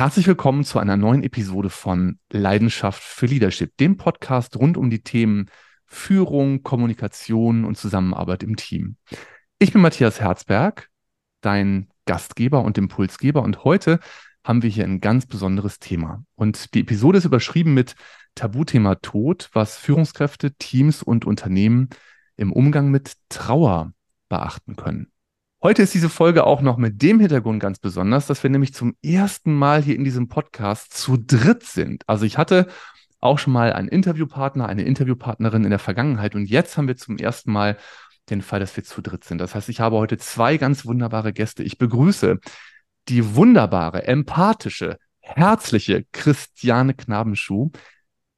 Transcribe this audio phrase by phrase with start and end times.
[0.00, 5.02] Herzlich willkommen zu einer neuen Episode von Leidenschaft für Leadership, dem Podcast rund um die
[5.02, 5.50] Themen
[5.84, 8.96] Führung, Kommunikation und Zusammenarbeit im Team.
[9.58, 10.88] Ich bin Matthias Herzberg,
[11.42, 14.00] dein Gastgeber und Impulsgeber und heute
[14.42, 16.24] haben wir hier ein ganz besonderes Thema.
[16.34, 17.94] Und die Episode ist überschrieben mit
[18.34, 21.90] Tabuthema Tod, was Führungskräfte, Teams und Unternehmen
[22.38, 23.92] im Umgang mit Trauer
[24.30, 25.12] beachten können.
[25.62, 28.96] Heute ist diese Folge auch noch mit dem Hintergrund ganz besonders, dass wir nämlich zum
[29.02, 32.02] ersten Mal hier in diesem Podcast zu dritt sind.
[32.08, 32.66] Also ich hatte
[33.20, 37.18] auch schon mal einen Interviewpartner, eine Interviewpartnerin in der Vergangenheit und jetzt haben wir zum
[37.18, 37.76] ersten Mal
[38.30, 39.38] den Fall, dass wir zu dritt sind.
[39.38, 41.62] Das heißt, ich habe heute zwei ganz wunderbare Gäste.
[41.62, 42.38] Ich begrüße
[43.08, 47.70] die wunderbare, empathische, herzliche Christiane Knabenschuh,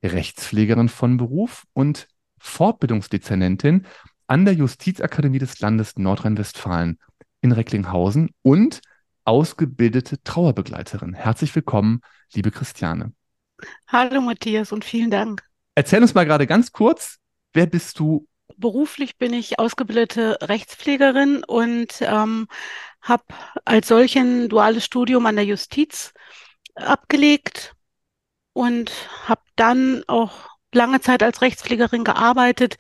[0.03, 2.09] Rechtspflegerin von Beruf und
[2.39, 3.87] Fortbildungsdezernentin
[4.27, 6.99] an der Justizakademie des Landes Nordrhein-Westfalen
[7.43, 8.81] in Recklinghausen und
[9.25, 11.13] ausgebildete Trauerbegleiterin.
[11.13, 12.01] Herzlich willkommen,
[12.33, 13.13] liebe Christiane.
[13.87, 15.45] Hallo Matthias und vielen Dank.
[15.75, 17.19] Erzähl uns mal gerade ganz kurz,
[17.53, 18.27] wer bist du?
[18.57, 22.49] Beruflich bin ich ausgebildete Rechtspflegerin und ähm,
[23.01, 23.25] habe
[23.65, 26.13] als solchen duales Studium an der Justiz
[26.75, 27.75] abgelegt
[28.53, 28.93] und
[29.27, 32.77] habe dann auch lange Zeit als Rechtspflegerin gearbeitet,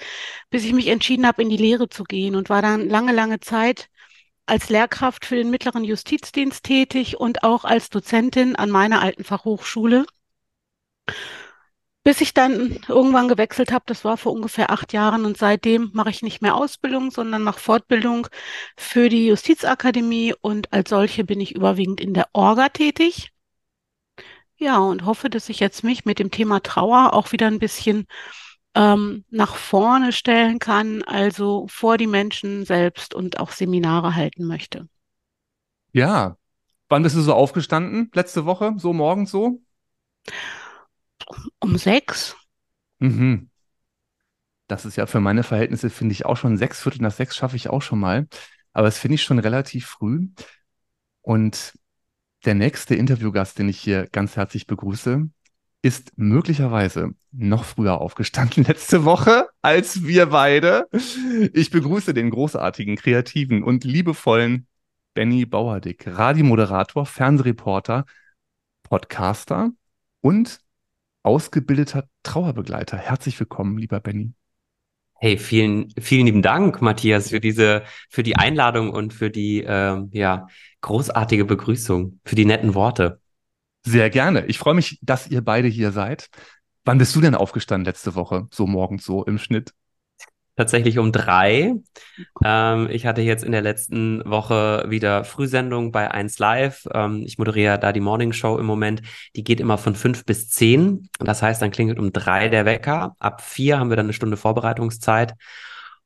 [0.50, 3.40] bis ich mich entschieden habe, in die Lehre zu gehen und war dann lange, lange
[3.40, 3.88] Zeit
[4.52, 10.04] als Lehrkraft für den mittleren Justizdienst tätig und auch als Dozentin an meiner alten Fachhochschule.
[12.04, 16.10] Bis ich dann irgendwann gewechselt habe, das war vor ungefähr acht Jahren und seitdem mache
[16.10, 18.26] ich nicht mehr Ausbildung, sondern mache Fortbildung
[18.76, 23.30] für die Justizakademie und als solche bin ich überwiegend in der Orga tätig.
[24.56, 28.06] Ja, und hoffe, dass ich jetzt mich mit dem Thema Trauer auch wieder ein bisschen
[28.74, 34.88] ähm, nach vorne stellen kann, also vor die Menschen selbst und auch Seminare halten möchte.
[35.92, 36.36] Ja,
[36.88, 38.10] wann bist du so aufgestanden?
[38.14, 39.62] Letzte Woche, so morgens so?
[41.58, 42.36] Um sechs.
[42.98, 43.50] Mhm.
[44.68, 47.56] Das ist ja für meine Verhältnisse, finde ich auch schon sechs Viertel nach sechs schaffe
[47.56, 48.26] ich auch schon mal.
[48.72, 50.28] Aber das finde ich schon relativ früh.
[51.20, 51.74] Und
[52.44, 55.28] der nächste Interviewgast, den ich hier ganz herzlich begrüße,
[55.82, 60.88] ist möglicherweise noch früher aufgestanden letzte Woche als wir beide.
[61.52, 64.68] Ich begrüße den großartigen, kreativen und liebevollen
[65.14, 68.06] Benny Bauerdick, Radiomoderator, Fernsehreporter,
[68.84, 69.70] Podcaster
[70.20, 70.60] und
[71.22, 72.96] ausgebildeter Trauerbegleiter.
[72.96, 74.32] Herzlich willkommen, lieber Benny.
[75.14, 80.08] Hey, vielen, vielen lieben Dank, Matthias, für diese, für die Einladung und für die, ähm,
[80.12, 80.48] ja,
[80.80, 83.21] großartige Begrüßung, für die netten Worte.
[83.84, 84.46] Sehr gerne.
[84.46, 86.28] Ich freue mich, dass ihr beide hier seid.
[86.84, 88.48] Wann bist du denn aufgestanden letzte Woche?
[88.50, 89.72] So morgens so im Schnitt?
[90.54, 91.74] Tatsächlich um drei.
[92.44, 96.86] Ähm, ich hatte jetzt in der letzten Woche wieder Frühsendung bei 1 Live.
[96.92, 99.02] Ähm, ich moderiere da die Morning Show im Moment.
[99.34, 101.08] Die geht immer von fünf bis zehn.
[101.18, 103.16] Das heißt, dann klingelt um drei der Wecker.
[103.18, 105.34] Ab vier haben wir dann eine Stunde Vorbereitungszeit.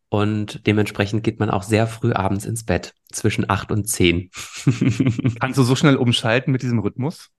[0.09, 4.31] Und dementsprechend geht man auch sehr früh abends ins Bett, zwischen acht und zehn.
[5.41, 7.33] Kannst du so schnell umschalten mit diesem Rhythmus?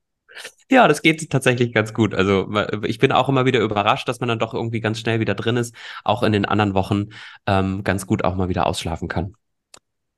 [0.70, 2.14] Ja, das geht tatsächlich ganz gut.
[2.14, 2.50] Also
[2.84, 5.56] ich bin auch immer wieder überrascht, dass man dann doch irgendwie ganz schnell wieder drin
[5.56, 5.74] ist,
[6.04, 7.06] auch in den anderen Wochen
[7.46, 9.34] ähm, ganz gut auch mal wieder ausschlafen kann.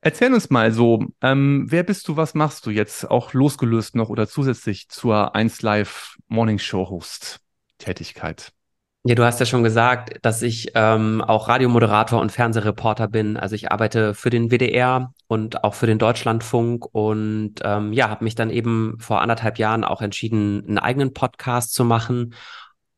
[0.02, 4.08] Erzähl uns mal so, ähm, wer bist du, was machst du jetzt auch losgelöst noch
[4.08, 7.40] oder zusätzlich zur 1 Live Morning Show Host
[7.78, 8.52] Tätigkeit?
[9.02, 13.38] Ja, du hast ja schon gesagt, dass ich ähm, auch Radiomoderator und Fernsehreporter bin.
[13.38, 18.24] Also ich arbeite für den WDR und auch für den Deutschlandfunk und ähm, ja, habe
[18.24, 22.34] mich dann eben vor anderthalb Jahren auch entschieden, einen eigenen Podcast zu machen,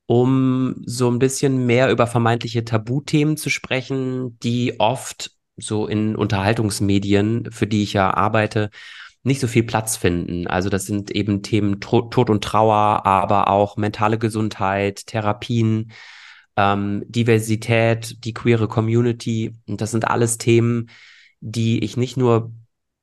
[0.07, 7.53] um so ein bisschen mehr über vermeintliche Tabuthemen zu sprechen, die oft so in Unterhaltungsmedien,
[7.53, 8.71] für die ich ja arbeite,
[9.23, 10.47] nicht so viel Platz finden.
[10.47, 15.93] Also das sind eben Themen Tod und Trauer, aber auch mentale Gesundheit, Therapien,
[16.57, 19.53] ähm, Diversität, die queere Community.
[19.67, 20.91] Und das sind alles Themen,
[21.41, 22.53] die ich nicht nur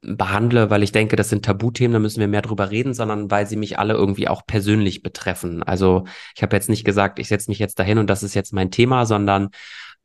[0.01, 3.47] behandle, weil ich denke, das sind Tabuthemen, da müssen wir mehr drüber reden, sondern weil
[3.47, 5.61] sie mich alle irgendwie auch persönlich betreffen.
[5.61, 6.05] Also
[6.35, 8.71] ich habe jetzt nicht gesagt, ich setze mich jetzt dahin und das ist jetzt mein
[8.71, 9.49] Thema, sondern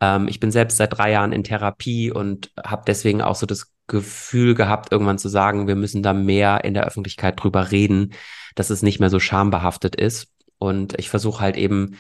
[0.05, 3.73] ähm, ich bin selbst seit drei Jahren in Therapie und habe deswegen auch so das
[3.87, 8.13] Gefühl gehabt, irgendwann zu sagen, wir müssen da mehr in der Öffentlichkeit drüber reden,
[8.55, 10.29] dass es nicht mehr so schambehaftet ist.
[10.59, 11.97] Und ich versuche halt eben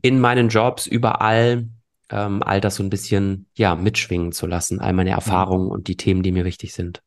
[0.00, 1.68] in meinen Jobs überall
[2.10, 5.96] ähm, all das so ein bisschen ja mitschwingen zu lassen, all meine Erfahrungen und die
[5.96, 7.02] Themen, die mir wichtig sind.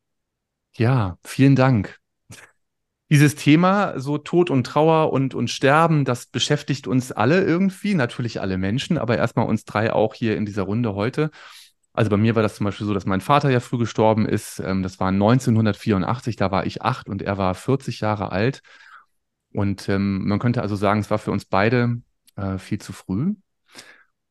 [0.76, 1.98] Ja, vielen Dank.
[3.08, 8.40] Dieses Thema, so Tod und Trauer und, und Sterben, das beschäftigt uns alle irgendwie, natürlich
[8.40, 11.30] alle Menschen, aber erstmal uns drei auch hier in dieser Runde heute.
[11.92, 14.58] Also bei mir war das zum Beispiel so, dass mein Vater ja früh gestorben ist.
[14.60, 18.60] Ähm, das war 1984, da war ich acht und er war 40 Jahre alt.
[19.52, 22.02] Und ähm, man könnte also sagen, es war für uns beide
[22.36, 23.34] äh, viel zu früh.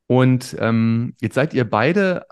[0.07, 2.27] Und ähm, jetzt seid ihr beide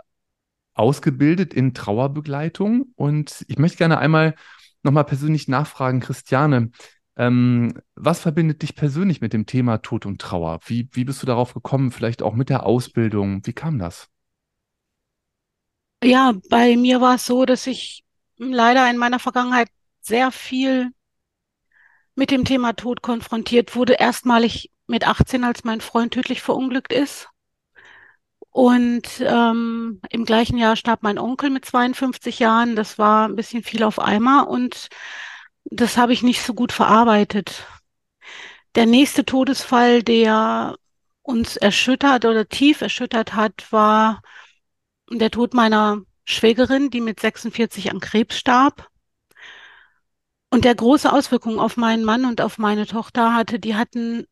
[0.76, 2.94] ausgebildet in Trauerbegleitung.
[2.96, 4.36] Und ich möchte gerne einmal
[4.84, 6.72] nochmal persönlich nachfragen, Christiane,
[7.16, 10.60] ähm, was verbindet dich persönlich mit dem Thema Tod und Trauer?
[10.66, 13.46] Wie, wie bist du darauf gekommen, vielleicht auch mit der Ausbildung?
[13.46, 14.10] Wie kam das?
[16.04, 18.04] Ja, bei mir war es so, dass ich
[18.38, 19.70] leider in meiner Vergangenheit
[20.02, 20.92] sehr viel
[22.16, 23.94] mit dem Thema Tod konfrontiert wurde.
[23.94, 27.30] Erstmalig mit 18, als mein Freund tödlich verunglückt ist.
[28.54, 32.76] Und ähm, im gleichen Jahr starb mein Onkel mit 52 Jahren.
[32.76, 34.90] Das war ein bisschen viel auf einmal und
[35.66, 37.66] das habe ich nicht so gut verarbeitet.
[38.76, 40.76] Der nächste Todesfall, der
[41.24, 44.22] uns erschüttert oder tief erschüttert hat, war
[45.10, 48.88] der Tod meiner Schwägerin, die mit 46 an Krebs starb.
[50.52, 54.28] Und der große Auswirkungen auf meinen Mann und auf meine Tochter hatte, die hatten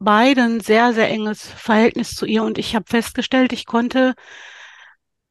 [0.00, 2.42] beide ein sehr, sehr enges Verhältnis zu ihr.
[2.42, 4.14] Und ich habe festgestellt, ich konnte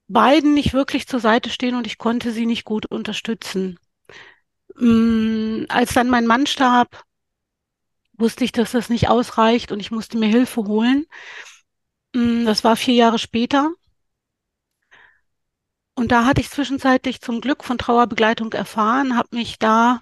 [0.07, 3.77] beiden nicht wirklich zur Seite stehen und ich konnte sie nicht gut unterstützen.
[4.75, 7.04] Mm, als dann mein Mann starb,
[8.13, 11.06] wusste ich, dass das nicht ausreicht und ich musste mir Hilfe holen.
[12.13, 13.71] Mm, das war vier Jahre später.
[15.95, 20.01] Und da hatte ich zwischenzeitlich zum Glück von Trauerbegleitung erfahren, habe mich da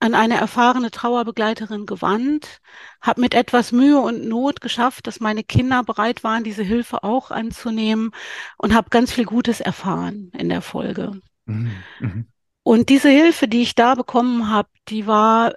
[0.00, 2.60] an eine erfahrene Trauerbegleiterin gewandt,
[3.00, 7.30] habe mit etwas Mühe und Not geschafft, dass meine Kinder bereit waren, diese Hilfe auch
[7.30, 8.12] anzunehmen
[8.58, 11.20] und habe ganz viel Gutes erfahren in der Folge.
[11.46, 11.72] Mhm.
[12.00, 12.26] mhm.
[12.62, 15.54] Und diese Hilfe, die ich da bekommen habe, die war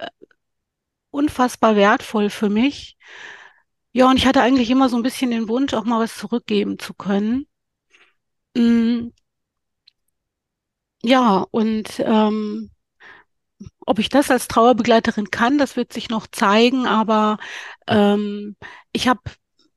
[1.10, 2.96] unfassbar wertvoll für mich.
[3.92, 6.78] Ja, und ich hatte eigentlich immer so ein bisschen den Wunsch, auch mal was zurückgeben
[6.78, 7.46] zu können.
[8.56, 9.08] Mm.
[11.02, 12.70] Ja, und ähm,
[13.86, 17.38] ob ich das als Trauerbegleiterin kann, das wird sich noch zeigen, aber
[17.86, 18.56] ähm,
[18.92, 19.20] ich habe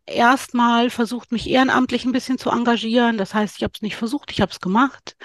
[0.05, 3.17] erstmal versucht, mich ehrenamtlich ein bisschen zu engagieren.
[3.17, 5.15] Das heißt, ich habe es nicht versucht, ich habe es gemacht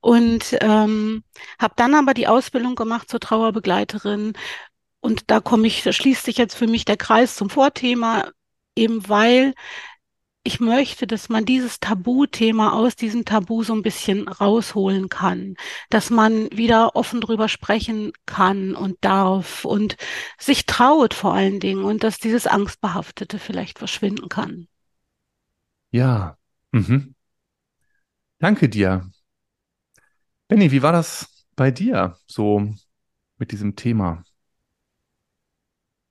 [0.00, 1.24] und ähm,
[1.60, 4.34] habe dann aber die Ausbildung gemacht zur Trauerbegleiterin.
[5.00, 8.30] Und da komme ich, da schließt sich jetzt für mich der Kreis zum Vorthema,
[8.76, 9.54] eben weil
[10.46, 15.56] ich möchte, dass man dieses Tabuthema aus diesem Tabu so ein bisschen rausholen kann,
[15.88, 19.96] dass man wieder offen drüber sprechen kann und darf und
[20.38, 24.68] sich traut vor allen Dingen und dass dieses Angstbehaftete vielleicht verschwinden kann.
[25.90, 26.36] Ja,
[26.72, 27.14] mhm.
[28.38, 29.10] danke dir.
[30.46, 32.74] Benny, wie war das bei dir so
[33.38, 34.22] mit diesem Thema?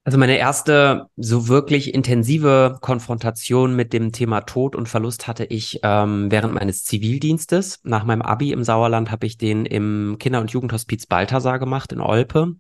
[0.06, 5.80] Also meine erste so wirklich intensive Konfrontation mit dem Thema Tod und Verlust hatte ich
[5.84, 7.80] ähm, während meines Zivildienstes.
[7.84, 12.02] Nach meinem Abi im Sauerland habe ich den im Kinder- und Jugendhospiz Balthasar gemacht in
[12.02, 12.56] Olpe.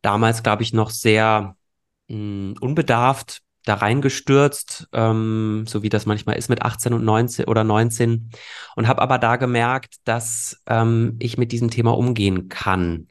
[0.00, 1.56] Damals, glaube ich, noch sehr
[2.08, 7.44] mh, hm, unbedarft da reingestürzt, ähm, so wie das manchmal ist mit 18 und 19
[7.44, 8.30] oder 19
[8.76, 13.08] und habe aber da gemerkt, dass ähm, ich mit diesem Thema umgehen kann.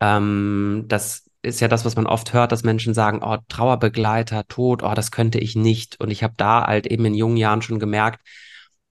[0.00, 4.82] Ähm, das ist ja das, was man oft hört, dass Menschen sagen, oh, Trauerbegleiter, Tod,
[4.82, 6.00] oh, das könnte ich nicht.
[6.00, 8.20] Und ich habe da halt eben in jungen Jahren schon gemerkt,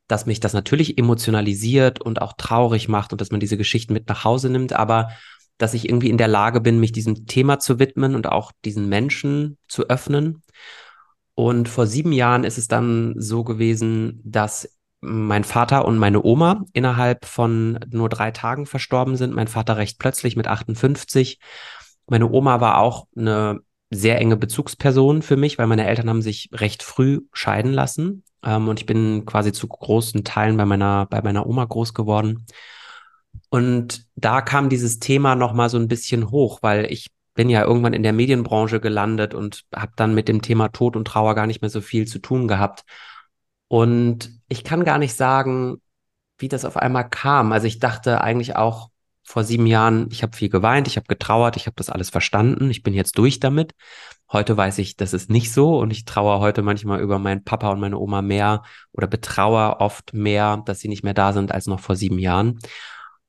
[0.07, 4.07] dass mich das natürlich emotionalisiert und auch traurig macht und dass man diese Geschichten mit
[4.07, 5.09] nach Hause nimmt, aber
[5.57, 8.89] dass ich irgendwie in der Lage bin, mich diesem Thema zu widmen und auch diesen
[8.89, 10.43] Menschen zu öffnen.
[11.33, 16.63] Und vor sieben Jahren ist es dann so gewesen, dass mein Vater und meine Oma
[16.73, 19.33] innerhalb von nur drei Tagen verstorben sind.
[19.33, 21.39] Mein Vater recht plötzlich mit 58
[22.07, 23.59] meine Oma war auch eine
[23.89, 28.23] sehr enge Bezugsperson für mich, weil meine Eltern haben sich recht früh scheiden lassen.
[28.43, 32.45] Ähm, und ich bin quasi zu großen Teilen bei meiner, bei meiner Oma groß geworden.
[33.49, 37.93] Und da kam dieses Thema nochmal so ein bisschen hoch, weil ich bin ja irgendwann
[37.93, 41.61] in der Medienbranche gelandet und habe dann mit dem Thema Tod und Trauer gar nicht
[41.61, 42.83] mehr so viel zu tun gehabt.
[43.67, 45.81] Und ich kann gar nicht sagen,
[46.39, 47.51] wie das auf einmal kam.
[47.51, 48.89] Also ich dachte eigentlich auch,
[49.27, 52.71] vor sieben Jahren, ich habe viel geweint, ich habe getrauert, ich habe das alles verstanden,
[52.71, 53.73] ich bin jetzt durch damit.
[54.31, 57.69] Heute weiß ich, das ist nicht so und ich trauere heute manchmal über meinen Papa
[57.71, 61.67] und meine Oma mehr oder betrauere oft mehr, dass sie nicht mehr da sind als
[61.67, 62.59] noch vor sieben Jahren.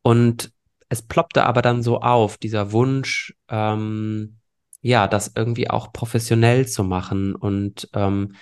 [0.02, 0.52] Und
[0.88, 4.38] es ploppte aber dann so auf, dieser Wunsch, ähm,
[4.80, 8.36] ja, das irgendwie auch professionell zu machen und ähm,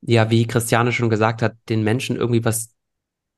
[0.00, 2.73] ja, wie Christiane schon gesagt hat, den Menschen irgendwie was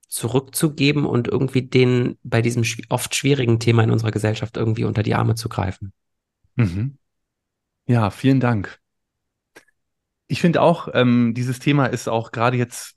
[0.08, 5.14] zurückzugeben und irgendwie den bei diesem oft schwierigen Thema in unserer Gesellschaft irgendwie unter die
[5.14, 5.92] Arme zu greifen.
[6.54, 6.98] Mhm.
[7.86, 8.78] Ja, vielen Dank.
[10.28, 12.96] Ich finde auch, ähm, dieses Thema ist auch gerade jetzt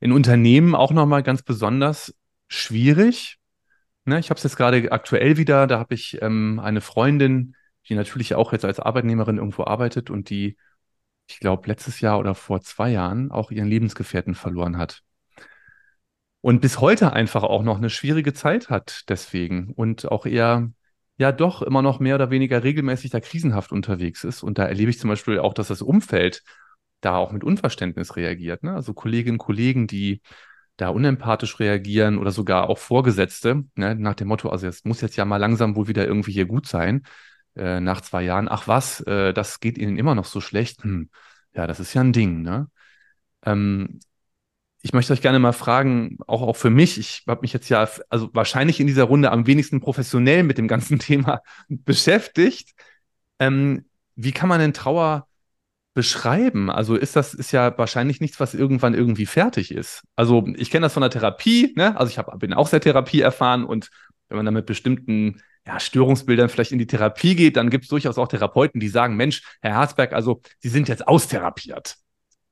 [0.00, 2.14] in Unternehmen auch nochmal ganz besonders
[2.48, 3.38] schwierig.
[4.04, 7.54] Ne, ich habe es jetzt gerade aktuell wieder, da habe ich ähm, eine Freundin,
[7.88, 10.56] die natürlich auch jetzt als Arbeitnehmerin irgendwo arbeitet und die,
[11.28, 15.02] ich glaube, letztes Jahr oder vor zwei Jahren auch ihren Lebensgefährten verloren hat.
[16.42, 20.70] Und bis heute einfach auch noch eine schwierige Zeit hat deswegen und auch eher
[21.16, 24.42] ja doch immer noch mehr oder weniger regelmäßig da krisenhaft unterwegs ist.
[24.42, 26.42] Und da erlebe ich zum Beispiel auch, dass das Umfeld
[27.00, 28.64] da auch mit Unverständnis reagiert.
[28.64, 28.74] Ne?
[28.74, 30.20] Also Kolleginnen und Kollegen, die
[30.76, 33.94] da unempathisch reagieren oder sogar auch Vorgesetzte, ne?
[33.94, 36.66] nach dem Motto, also es muss jetzt ja mal langsam wohl wieder irgendwie hier gut
[36.66, 37.04] sein,
[37.54, 40.82] äh, nach zwei Jahren, ach was, äh, das geht ihnen immer noch so schlecht.
[40.82, 41.08] Hm,
[41.54, 42.68] ja, das ist ja ein Ding, ne?
[43.44, 44.00] Ähm,
[44.82, 47.88] ich möchte euch gerne mal fragen, auch, auch für mich, ich habe mich jetzt ja,
[48.10, 52.72] also wahrscheinlich in dieser Runde am wenigsten professionell mit dem ganzen Thema beschäftigt.
[53.38, 53.86] Ähm,
[54.16, 55.28] wie kann man denn Trauer
[55.94, 56.68] beschreiben?
[56.70, 60.02] Also ist das ist ja wahrscheinlich nichts, was irgendwann irgendwie fertig ist.
[60.16, 61.96] Also ich kenne das von der Therapie, ne?
[61.96, 63.90] Also ich hab, bin auch sehr Therapie erfahren und
[64.28, 67.90] wenn man dann mit bestimmten ja, Störungsbildern vielleicht in die Therapie geht, dann gibt es
[67.90, 71.96] durchaus auch Therapeuten, die sagen, Mensch, Herr Herzberg, also Sie sind jetzt austherapiert.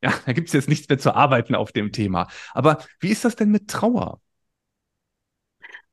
[0.02, 2.28] Ja, da gibt es jetzt nichts mehr zu arbeiten auf dem Thema.
[2.52, 4.21] Aber wie ist das denn mit Trauer?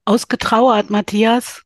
[0.06, 1.64] Ausgetrauert, Matthias.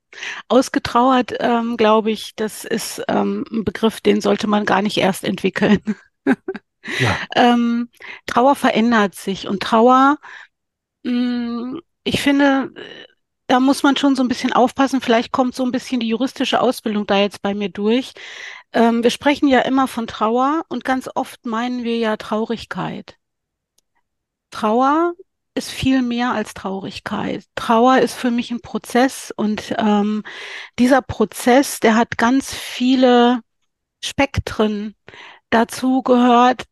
[0.47, 5.23] Ausgetrauert, ähm, glaube ich, das ist ähm, ein Begriff, den sollte man gar nicht erst
[5.23, 5.79] entwickeln.
[6.99, 7.17] ja.
[7.35, 7.89] ähm,
[8.25, 10.17] Trauer verändert sich und Trauer,
[11.03, 12.73] mh, mm, ich finde,
[13.47, 15.01] da muss man schon so ein bisschen aufpassen.
[15.01, 18.13] Vielleicht kommt so ein bisschen die juristische Ausbildung da jetzt bei mir durch.
[18.73, 23.17] Ähm, wir sprechen ja immer von Trauer und ganz oft meinen wir ja Traurigkeit.
[24.51, 25.13] Trauer
[25.55, 27.45] ist viel mehr als Traurigkeit.
[27.55, 30.23] Trauer ist für mich ein Prozess und ähm,
[30.79, 33.41] dieser Prozess, der hat ganz viele
[34.03, 34.95] Spektren.
[35.49, 36.65] Dazu gehört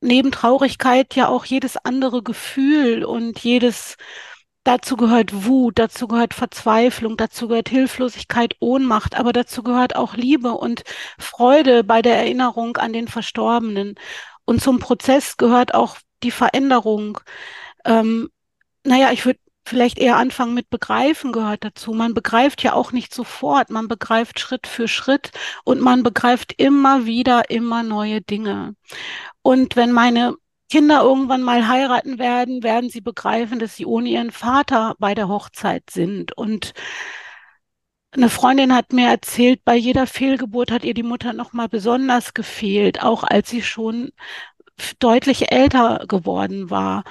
[0.00, 3.96] neben Traurigkeit ja auch jedes andere Gefühl und jedes
[4.64, 10.52] Dazu gehört Wut, dazu gehört Verzweiflung, dazu gehört Hilflosigkeit, Ohnmacht, aber dazu gehört auch Liebe
[10.52, 10.84] und
[11.18, 13.94] Freude bei der Erinnerung an den Verstorbenen.
[14.46, 17.20] Und zum Prozess gehört auch die Veränderung.
[17.84, 18.30] Ähm,
[18.84, 21.92] naja, ich würde vielleicht eher anfangen mit Begreifen gehört dazu.
[21.92, 25.30] Man begreift ja auch nicht sofort, man begreift Schritt für Schritt
[25.64, 28.76] und man begreift immer wieder immer neue Dinge.
[29.42, 30.36] Und wenn meine
[30.70, 35.28] Kinder irgendwann mal heiraten werden, werden sie begreifen, dass sie ohne ihren Vater bei der
[35.28, 36.32] Hochzeit sind.
[36.36, 36.74] Und
[38.12, 42.34] eine Freundin hat mir erzählt, bei jeder Fehlgeburt hat ihr die Mutter noch mal besonders
[42.34, 44.10] gefehlt, auch als sie schon
[44.98, 47.04] deutlich älter geworden war.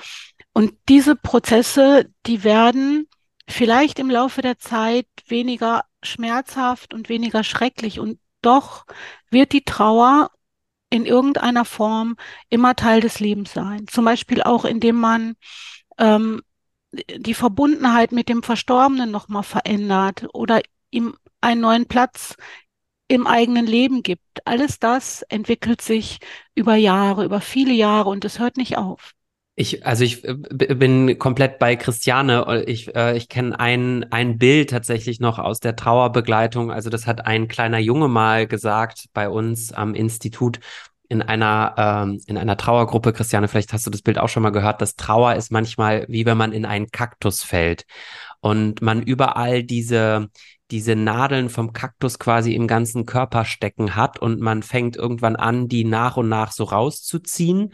[0.53, 3.07] Und diese Prozesse, die werden
[3.47, 7.99] vielleicht im Laufe der Zeit weniger schmerzhaft und weniger schrecklich.
[7.99, 8.85] Und doch
[9.29, 10.31] wird die Trauer
[10.93, 12.17] in irgendeiner Form
[12.49, 13.87] immer Teil des Lebens sein.
[13.87, 15.33] Zum Beispiel auch, indem man
[15.97, 16.43] ähm,
[16.91, 22.35] die Verbundenheit mit dem Verstorbenen nochmal verändert oder ihm einen neuen Platz
[23.07, 24.45] im eigenen Leben gibt.
[24.45, 26.19] Alles das entwickelt sich
[26.53, 29.13] über Jahre, über viele Jahre und es hört nicht auf.
[29.55, 32.63] Ich, also ich äh, bin komplett bei Christiane.
[32.65, 36.71] Ich, äh, ich kenne ein, ein Bild tatsächlich noch aus der Trauerbegleitung.
[36.71, 40.59] Also das hat ein kleiner Junge mal gesagt bei uns am Institut
[41.07, 43.13] in einer, ähm, in einer Trauergruppe.
[43.13, 46.25] Christiane, vielleicht hast du das Bild auch schon mal gehört, dass Trauer ist manchmal wie
[46.25, 47.85] wenn man in einen Kaktus fällt
[48.39, 50.29] und man überall diese,
[50.71, 55.67] diese Nadeln vom Kaktus quasi im ganzen Körper stecken hat und man fängt irgendwann an,
[55.67, 57.71] die nach und nach so rauszuziehen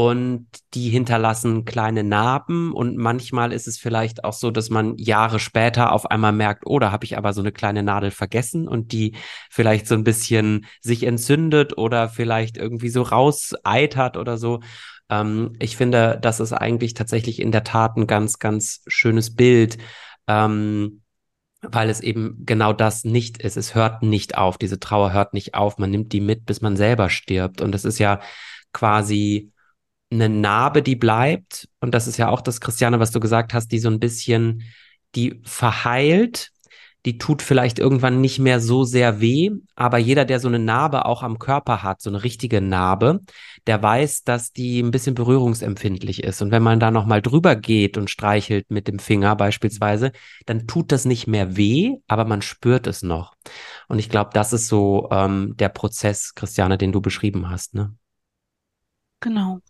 [0.00, 5.38] und die hinterlassen kleine Narben und manchmal ist es vielleicht auch so, dass man Jahre
[5.38, 8.92] später auf einmal merkt, oh, da habe ich aber so eine kleine Nadel vergessen und
[8.92, 9.14] die
[9.50, 14.60] vielleicht so ein bisschen sich entzündet oder vielleicht irgendwie so rauseitert oder so.
[15.10, 19.76] Ähm, ich finde, das ist eigentlich tatsächlich in der Tat ein ganz, ganz schönes Bild.
[20.26, 21.02] Ähm,
[21.60, 23.58] weil es eben genau das nicht ist.
[23.58, 24.56] Es hört nicht auf.
[24.56, 25.76] Diese Trauer hört nicht auf.
[25.76, 27.60] Man nimmt die mit, bis man selber stirbt.
[27.60, 28.20] Und das ist ja
[28.72, 29.49] quasi
[30.10, 31.68] eine Narbe, die bleibt.
[31.80, 34.64] Und das ist ja auch das, Christiane, was du gesagt hast, die so ein bisschen,
[35.14, 36.50] die verheilt.
[37.06, 41.06] Die tut vielleicht irgendwann nicht mehr so sehr weh, aber jeder, der so eine Narbe
[41.06, 43.20] auch am Körper hat, so eine richtige Narbe,
[43.66, 46.42] der weiß, dass die ein bisschen berührungsempfindlich ist.
[46.42, 50.12] Und wenn man da nochmal drüber geht und streichelt mit dem Finger beispielsweise,
[50.44, 53.34] dann tut das nicht mehr weh, aber man spürt es noch.
[53.88, 57.72] Und ich glaube, das ist so ähm, der Prozess, Christiane, den du beschrieben hast.
[57.72, 57.94] Ne?
[59.20, 59.60] Genau.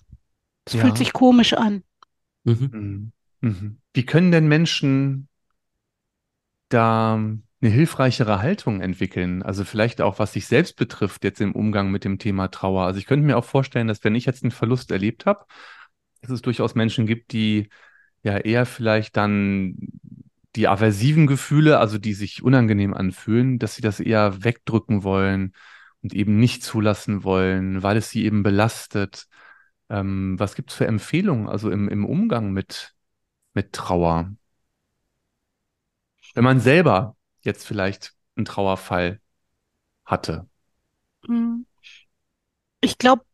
[0.64, 0.82] Es ja.
[0.82, 1.82] fühlt sich komisch an.
[2.44, 2.70] Mhm.
[2.72, 3.12] mhm.
[3.40, 3.78] Mhm.
[3.94, 5.28] Wie können denn Menschen
[6.68, 7.40] da eine
[7.70, 9.42] hilfreichere Haltung entwickeln?
[9.42, 12.84] Also vielleicht auch, was sich selbst betrifft, jetzt im Umgang mit dem Thema Trauer.
[12.84, 15.46] Also ich könnte mir auch vorstellen, dass wenn ich jetzt einen Verlust erlebt habe,
[16.20, 17.70] dass es durchaus Menschen gibt, die
[18.22, 19.76] ja eher vielleicht dann
[20.56, 25.52] die aversiven Gefühle, also die sich unangenehm anfühlen, dass sie das eher wegdrücken wollen
[26.02, 29.26] und eben nicht zulassen wollen, weil es sie eben belastet.
[29.90, 32.94] Ähm, was gibt es für Empfehlungen, also im, im Umgang mit,
[33.52, 34.32] mit Trauer?
[36.34, 39.20] Wenn man selber jetzt vielleicht einen Trauerfall
[40.04, 40.48] hatte.
[41.26, 41.66] Hm.
[42.80, 43.24] Ich glaube,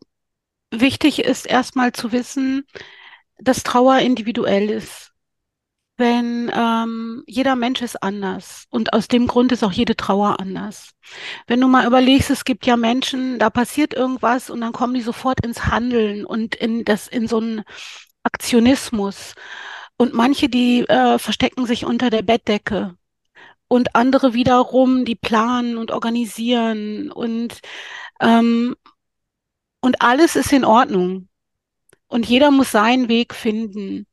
[0.71, 2.67] wichtig ist erstmal zu wissen,
[3.39, 5.13] dass Trauer individuell ist.
[5.99, 10.91] Wenn ähm, jeder Mensch ist anders und aus dem Grund ist auch jede Trauer anders.
[11.47, 15.01] Wenn du mal überlegst, es gibt ja Menschen, da passiert irgendwas und dann kommen die
[15.01, 17.65] sofort ins Handeln und in das in so einen
[18.25, 19.35] Aktionismus.
[19.97, 22.97] Und manche, die äh, verstecken sich unter der Bettdecke
[23.69, 27.61] und andere wiederum, die planen und organisieren und
[28.21, 28.77] ähm,
[29.81, 31.29] und alles ist in Ordnung.
[32.09, 34.07] Und jeder muss seinen Weg finden.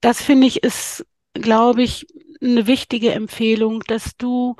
[0.00, 1.06] Das finde ich ist,
[1.42, 2.06] glaube ich,
[2.42, 4.56] eine wichtige Empfehlung, dass du,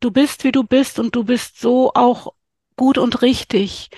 [0.00, 2.34] du bist, wie du bist und du bist so auch
[2.76, 3.90] gut und richtig.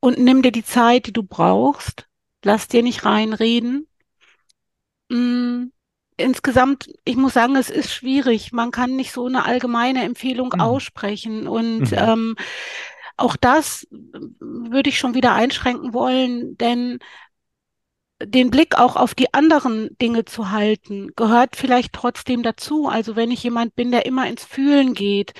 [0.00, 2.08] Und nimm dir die Zeit, die du brauchst.
[2.44, 3.88] Lass dir nicht reinreden.
[5.10, 5.66] Mm,
[6.16, 8.52] insgesamt, ich muss sagen, es ist schwierig.
[8.52, 10.60] Man kann nicht so eine allgemeine Empfehlung Mhm.
[10.60, 11.46] aussprechen.
[11.46, 11.98] Und Mhm.
[11.98, 12.36] ähm,
[13.16, 16.98] auch das würde ich schon wieder einschränken wollen, denn
[18.22, 22.88] den Blick auch auf die anderen Dinge zu halten, gehört vielleicht trotzdem dazu.
[22.88, 25.32] Also wenn ich jemand bin, der immer ins Fühlen geht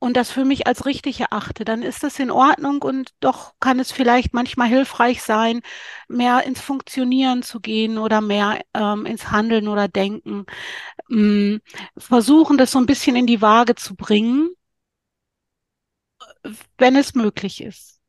[0.00, 3.78] und das für mich als richtig erachte, dann ist das in Ordnung und doch kann
[3.78, 5.60] es vielleicht manchmal hilfreich sein,
[6.08, 10.46] mehr ins Funktionieren zu gehen oder mehr ähm, ins Handeln oder Denken.
[11.08, 11.56] Mm,
[11.98, 14.50] versuchen, das so ein bisschen in die Waage zu bringen,
[16.78, 18.00] wenn es möglich ist.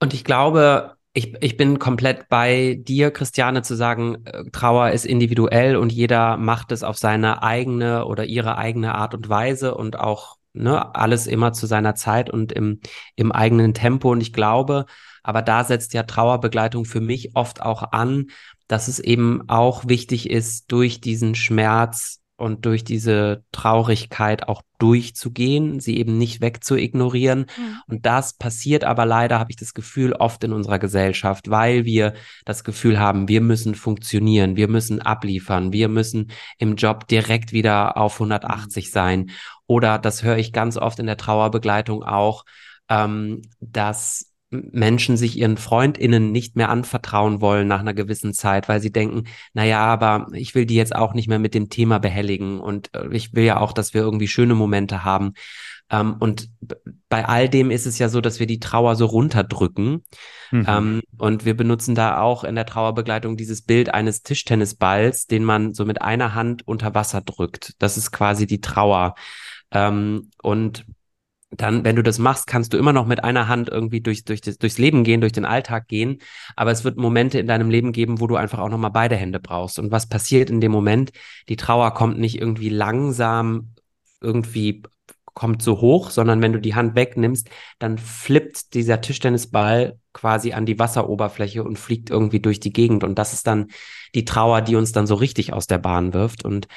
[0.00, 5.06] Und ich glaube, ich, ich bin komplett bei dir, Christiane, zu sagen, äh, Trauer ist
[5.06, 9.98] individuell und jeder macht es auf seine eigene oder ihre eigene Art und Weise und
[9.98, 12.80] auch ne, alles immer zu seiner Zeit und im,
[13.14, 14.10] im eigenen Tempo.
[14.10, 14.84] Und ich glaube,
[15.22, 18.26] aber da setzt ja Trauerbegleitung für mich oft auch an,
[18.68, 25.80] dass es eben auch wichtig ist, durch diesen Schmerz und durch diese Traurigkeit auch durchzugehen,
[25.80, 27.40] sie eben nicht wegzuignorieren.
[27.40, 27.76] Mhm.
[27.86, 32.12] Und das passiert aber leider, habe ich das Gefühl, oft in unserer Gesellschaft, weil wir
[32.44, 37.96] das Gefühl haben, wir müssen funktionieren, wir müssen abliefern, wir müssen im Job direkt wieder
[37.96, 39.30] auf 180 sein.
[39.66, 42.44] Oder das höre ich ganz oft in der Trauerbegleitung auch,
[42.90, 44.35] ähm, dass
[44.72, 49.24] Menschen sich ihren FreundInnen nicht mehr anvertrauen wollen nach einer gewissen Zeit, weil sie denken,
[49.54, 53.08] naja, aber ich will die jetzt auch nicht mehr mit dem Thema behelligen und äh,
[53.10, 55.34] ich will ja auch, dass wir irgendwie schöne Momente haben.
[55.90, 56.48] Ähm, und
[57.08, 60.04] bei all dem ist es ja so, dass wir die Trauer so runterdrücken.
[60.50, 60.66] Mhm.
[60.68, 65.74] Ähm, und wir benutzen da auch in der Trauerbegleitung dieses Bild eines Tischtennisballs, den man
[65.74, 67.74] so mit einer Hand unter Wasser drückt.
[67.78, 69.14] Das ist quasi die Trauer.
[69.70, 70.86] Ähm, und
[71.56, 74.40] dann, wenn du das machst, kannst du immer noch mit einer Hand irgendwie durch, durch
[74.40, 76.18] das, durchs Leben gehen, durch den Alltag gehen.
[76.54, 79.40] Aber es wird Momente in deinem Leben geben, wo du einfach auch nochmal beide Hände
[79.40, 79.78] brauchst.
[79.78, 81.12] Und was passiert in dem Moment?
[81.48, 83.74] Die Trauer kommt nicht irgendwie langsam
[84.20, 84.82] irgendwie
[85.36, 90.64] kommt so hoch, sondern wenn du die Hand wegnimmst, dann flippt dieser Tischtennisball quasi an
[90.64, 93.04] die Wasseroberfläche und fliegt irgendwie durch die Gegend.
[93.04, 93.66] Und das ist dann
[94.14, 96.42] die Trauer, die uns dann so richtig aus der Bahn wirft.
[96.42, 96.68] Und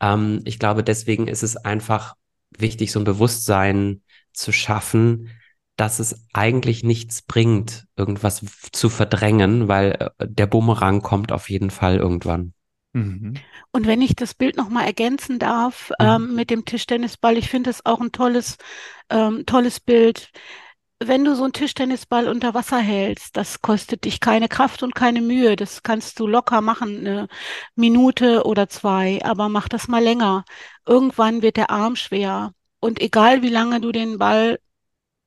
[0.00, 2.16] ähm, ich glaube, deswegen ist es einfach
[2.50, 4.02] wichtig, so ein Bewusstsein
[4.38, 5.30] zu schaffen,
[5.76, 11.70] dass es eigentlich nichts bringt, irgendwas zu verdrängen, weil äh, der Bumerang kommt auf jeden
[11.70, 12.52] Fall irgendwann.
[12.92, 13.44] Mhm.
[13.72, 16.06] Und wenn ich das Bild nochmal ergänzen darf, Mhm.
[16.06, 18.56] ähm, mit dem Tischtennisball, ich finde das auch ein tolles,
[19.10, 20.30] ähm, tolles Bild.
[21.00, 25.20] Wenn du so einen Tischtennisball unter Wasser hältst, das kostet dich keine Kraft und keine
[25.22, 25.54] Mühe.
[25.56, 27.28] Das kannst du locker machen, eine
[27.76, 30.44] Minute oder zwei, aber mach das mal länger.
[30.86, 32.52] Irgendwann wird der Arm schwer.
[32.80, 34.58] Und egal wie lange du den Ball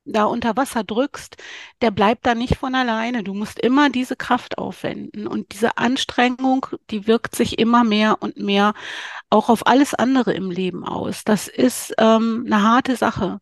[0.06, 1.38] da unter Wasser drückst,
[1.82, 3.24] der bleibt da nicht von alleine.
[3.24, 5.28] Du musst immer diese Kraft aufwenden.
[5.28, 8.74] Und diese Anstrengung, die wirkt sich immer mehr und mehr
[9.30, 11.24] auch auf alles andere im Leben aus.
[11.24, 13.40] Das ist ähm, eine harte Sache.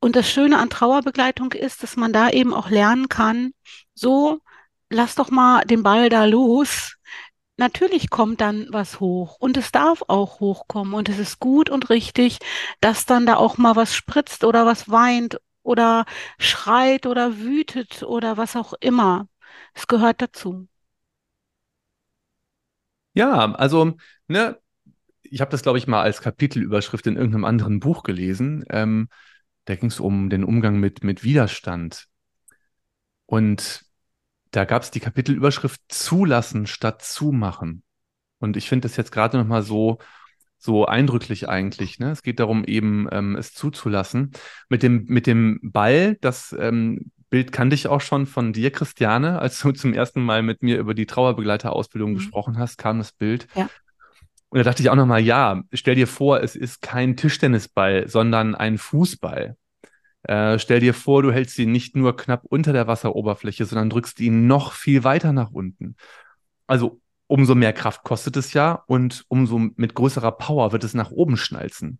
[0.00, 3.52] Und das Schöne an Trauerbegleitung ist, dass man da eben auch lernen kann,
[3.94, 4.40] so,
[4.90, 6.96] lass doch mal den Ball da los.
[7.56, 11.88] Natürlich kommt dann was hoch und es darf auch hochkommen und es ist gut und
[11.90, 12.38] richtig,
[12.80, 16.04] dass dann da auch mal was spritzt oder was weint oder
[16.38, 19.28] schreit oder wütet oder was auch immer.
[19.72, 20.66] Es gehört dazu.
[23.14, 24.58] Ja, also, ne,
[25.22, 28.64] ich habe das, glaube ich, mal als Kapitelüberschrift in irgendeinem anderen Buch gelesen.
[28.70, 29.08] Ähm,
[29.66, 32.06] da ging es um den Umgang mit, mit Widerstand.
[33.26, 33.83] Und
[34.54, 37.82] da gab es die Kapitelüberschrift Zulassen statt Zumachen.
[38.38, 39.98] Und ich finde das jetzt gerade nochmal so,
[40.58, 41.98] so eindrücklich eigentlich.
[41.98, 42.10] Ne?
[42.10, 44.32] Es geht darum, eben ähm, es zuzulassen.
[44.68, 49.38] Mit dem, mit dem Ball, das ähm, Bild kannte ich auch schon von dir, Christiane,
[49.40, 52.16] als du zum ersten Mal mit mir über die Trauerbegleiterausbildung mhm.
[52.16, 53.48] gesprochen hast, kam das Bild.
[53.56, 53.68] Ja.
[54.50, 58.54] Und da dachte ich auch nochmal, ja, stell dir vor, es ist kein Tischtennisball, sondern
[58.54, 59.56] ein Fußball.
[60.24, 64.20] Äh, stell dir vor, du hältst ihn nicht nur knapp unter der Wasseroberfläche, sondern drückst
[64.20, 65.96] ihn noch viel weiter nach unten.
[66.66, 71.10] Also umso mehr Kraft kostet es ja und umso mit größerer Power wird es nach
[71.10, 71.98] oben schnalzen.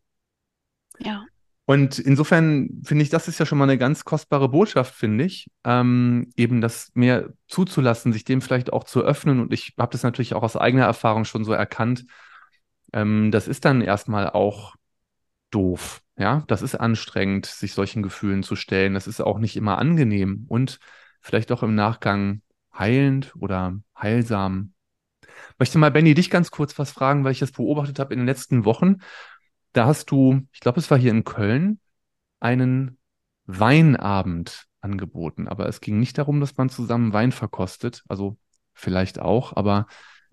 [0.98, 1.24] Ja.
[1.66, 5.50] Und insofern finde ich, das ist ja schon mal eine ganz kostbare Botschaft, finde ich,
[5.64, 9.40] ähm, eben das mehr zuzulassen, sich dem vielleicht auch zu öffnen.
[9.40, 12.04] Und ich habe das natürlich auch aus eigener Erfahrung schon so erkannt.
[12.92, 14.76] Ähm, das ist dann erstmal auch
[15.50, 16.03] doof.
[16.16, 18.94] Ja, das ist anstrengend, sich solchen Gefühlen zu stellen.
[18.94, 20.78] Das ist auch nicht immer angenehm und
[21.20, 24.74] vielleicht auch im Nachgang heilend oder heilsam.
[25.58, 28.26] Möchte mal, Benny, dich ganz kurz was fragen, weil ich das beobachtet habe in den
[28.26, 28.96] letzten Wochen.
[29.72, 31.80] Da hast du, ich glaube, es war hier in Köln,
[32.40, 32.98] einen
[33.46, 35.48] Weinabend angeboten.
[35.48, 38.04] Aber es ging nicht darum, dass man zusammen Wein verkostet.
[38.08, 38.38] Also
[38.72, 39.86] vielleicht auch, aber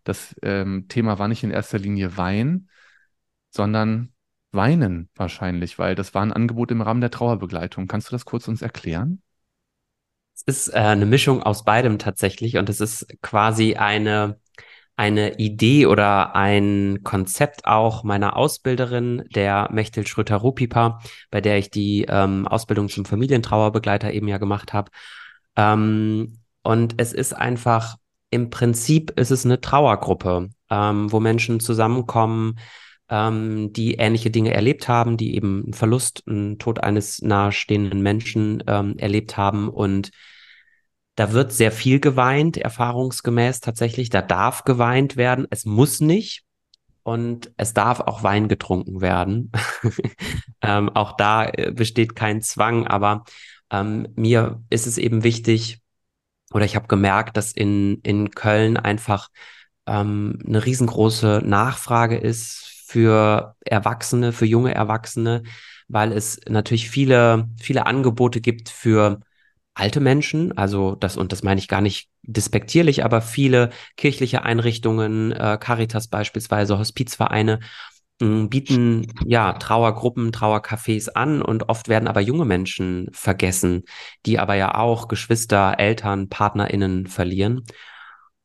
[0.04, 2.70] das ähm, Thema war nicht in erster Linie Wein,
[3.50, 4.14] sondern
[4.52, 7.88] Weinen wahrscheinlich, weil das war ein Angebot im Rahmen der Trauerbegleitung.
[7.88, 9.22] Kannst du das kurz uns erklären?
[10.36, 14.40] Es ist äh, eine Mischung aus beidem tatsächlich und es ist quasi eine,
[14.96, 22.06] eine Idee oder ein Konzept auch meiner Ausbilderin, der Mechtel Schröter-Rupipa, bei der ich die
[22.10, 24.92] ähm, Ausbildung zum Familientrauerbegleiter eben ja gemacht habe.
[25.56, 27.98] Ähm, und es ist einfach,
[28.30, 32.58] im Prinzip ist es eine Trauergruppe, ähm, wo Menschen zusammenkommen,
[33.12, 38.64] ähm, die ähnliche Dinge erlebt haben, die eben einen Verlust, einen Tod eines nahestehenden Menschen
[38.66, 40.10] ähm, erlebt haben und
[41.16, 44.10] da wird sehr viel geweint, erfahrungsgemäß tatsächlich.
[44.10, 45.46] Da darf geweint werden.
[45.50, 46.46] Es muss nicht.
[47.04, 49.52] Und es darf auch Wein getrunken werden.
[50.62, 53.26] ähm, auch da äh, besteht kein Zwang, aber
[53.72, 55.82] ähm, mir ist es eben wichtig,
[56.54, 59.30] oder ich habe gemerkt, dass in, in Köln einfach
[59.88, 65.44] ähm, eine riesengroße Nachfrage ist für Erwachsene, für junge Erwachsene,
[65.88, 69.22] weil es natürlich viele, viele Angebote gibt für
[69.74, 75.32] alte Menschen, also das, und das meine ich gar nicht despektierlich, aber viele kirchliche Einrichtungen,
[75.32, 77.60] äh, Caritas beispielsweise, Hospizvereine,
[78.20, 83.84] mh, bieten ja Trauergruppen, Trauercafés an und oft werden aber junge Menschen vergessen,
[84.26, 87.64] die aber ja auch Geschwister, Eltern, PartnerInnen verlieren.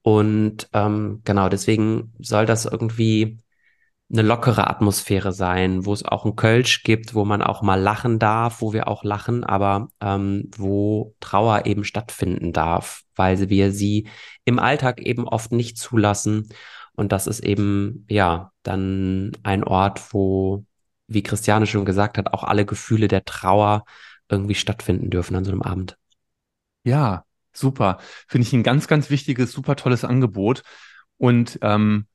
[0.03, 3.39] Und ähm, genau, deswegen soll das irgendwie
[4.11, 8.19] eine lockere Atmosphäre sein, wo es auch ein Kölsch gibt, wo man auch mal lachen
[8.19, 14.09] darf, wo wir auch lachen, aber ähm, wo Trauer eben stattfinden darf, weil wir sie
[14.45, 16.49] im Alltag eben oft nicht zulassen.
[16.95, 20.65] Und das ist eben, ja, dann ein Ort, wo,
[21.09, 23.85] wie Christiane schon gesagt hat, auch alle Gefühle der Trauer
[24.29, 25.99] irgendwie stattfinden dürfen an so einem Abend.
[26.85, 27.99] Ja, super.
[28.29, 30.63] Finde ich ein ganz, ganz wichtiges, super tolles Angebot.
[31.19, 32.07] Und ähm,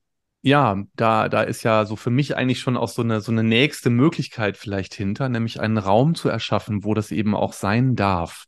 [0.42, 3.44] ja, da, da ist ja so für mich eigentlich schon auch so eine, so eine
[3.44, 8.46] nächste Möglichkeit vielleicht hinter, nämlich einen Raum zu erschaffen, wo das eben auch sein darf,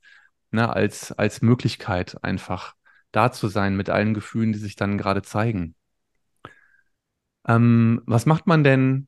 [0.52, 2.74] ne, als, als Möglichkeit einfach
[3.12, 5.76] da zu sein mit allen Gefühlen, die sich dann gerade zeigen.
[7.48, 9.08] Ähm, was macht man denn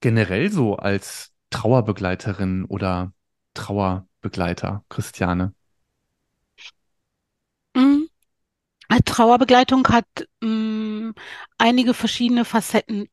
[0.00, 3.12] generell so als Trauerbegleiterin oder
[3.54, 5.54] Trauerbegleiter, Christiane?
[7.74, 8.08] Mhm.
[9.04, 10.06] Trauerbegleitung hat
[10.40, 11.14] mh, mm,
[11.58, 13.08] einige verschiedene Facetten.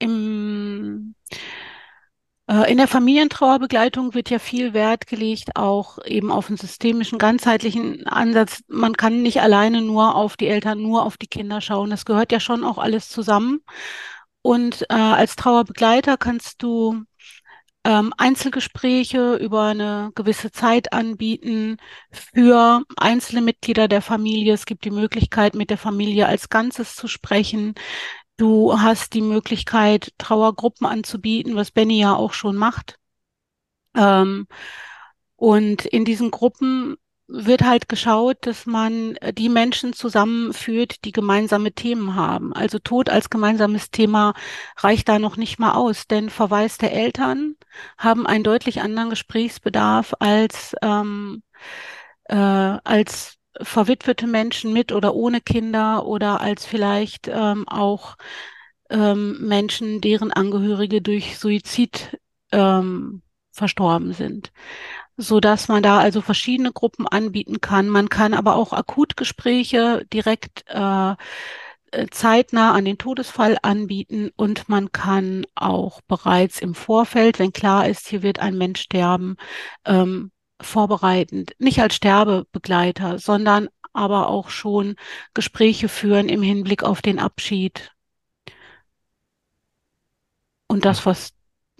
[0.00, 1.14] Im,
[2.48, 8.06] äh, in der Familientrauerbegleitung wird ja viel Wert gelegt, auch eben auf einen systemischen, ganzheitlichen
[8.06, 8.62] Ansatz.
[8.68, 11.90] Man kann nicht alleine nur auf die Eltern, nur auf die Kinder schauen.
[11.90, 13.60] Das gehört ja schon auch alles zusammen.
[14.42, 17.04] Und äh, als Trauerbegleiter kannst du
[17.88, 21.78] ähm, Einzelgespräche über eine gewisse Zeit anbieten
[22.12, 24.52] für einzelne Mitglieder der Familie.
[24.52, 27.74] Es gibt die Möglichkeit, mit der Familie als Ganzes zu sprechen.
[28.36, 32.98] Du hast die Möglichkeit, Trauergruppen anzubieten, was Benny ja auch schon macht.
[33.96, 34.46] Ähm,
[35.36, 41.72] und in diesen Gruppen wird halt geschaut, dass man äh, die Menschen zusammenführt, die gemeinsame
[41.72, 42.52] Themen haben.
[42.54, 44.34] Also Tod als gemeinsames Thema
[44.78, 47.56] reicht da noch nicht mal aus, denn verwaiste Eltern
[47.98, 51.42] haben einen deutlich anderen Gesprächsbedarf als ähm,
[52.24, 58.16] äh, als verwitwete Menschen mit oder ohne Kinder oder als vielleicht ähm, auch
[58.90, 62.18] ähm, Menschen, deren Angehörige durch Suizid
[62.52, 64.52] ähm, verstorben sind
[65.18, 67.88] so dass man da also verschiedene Gruppen anbieten kann.
[67.88, 71.16] Man kann aber auch Akutgespräche direkt äh,
[72.10, 78.08] zeitnah an den Todesfall anbieten und man kann auch bereits im Vorfeld, wenn klar ist,
[78.08, 79.36] hier wird ein Mensch sterben,
[79.84, 84.96] ähm, vorbereitend, nicht als Sterbebegleiter, sondern aber auch schon
[85.34, 87.92] Gespräche führen im Hinblick auf den Abschied.
[90.68, 91.37] Und das, was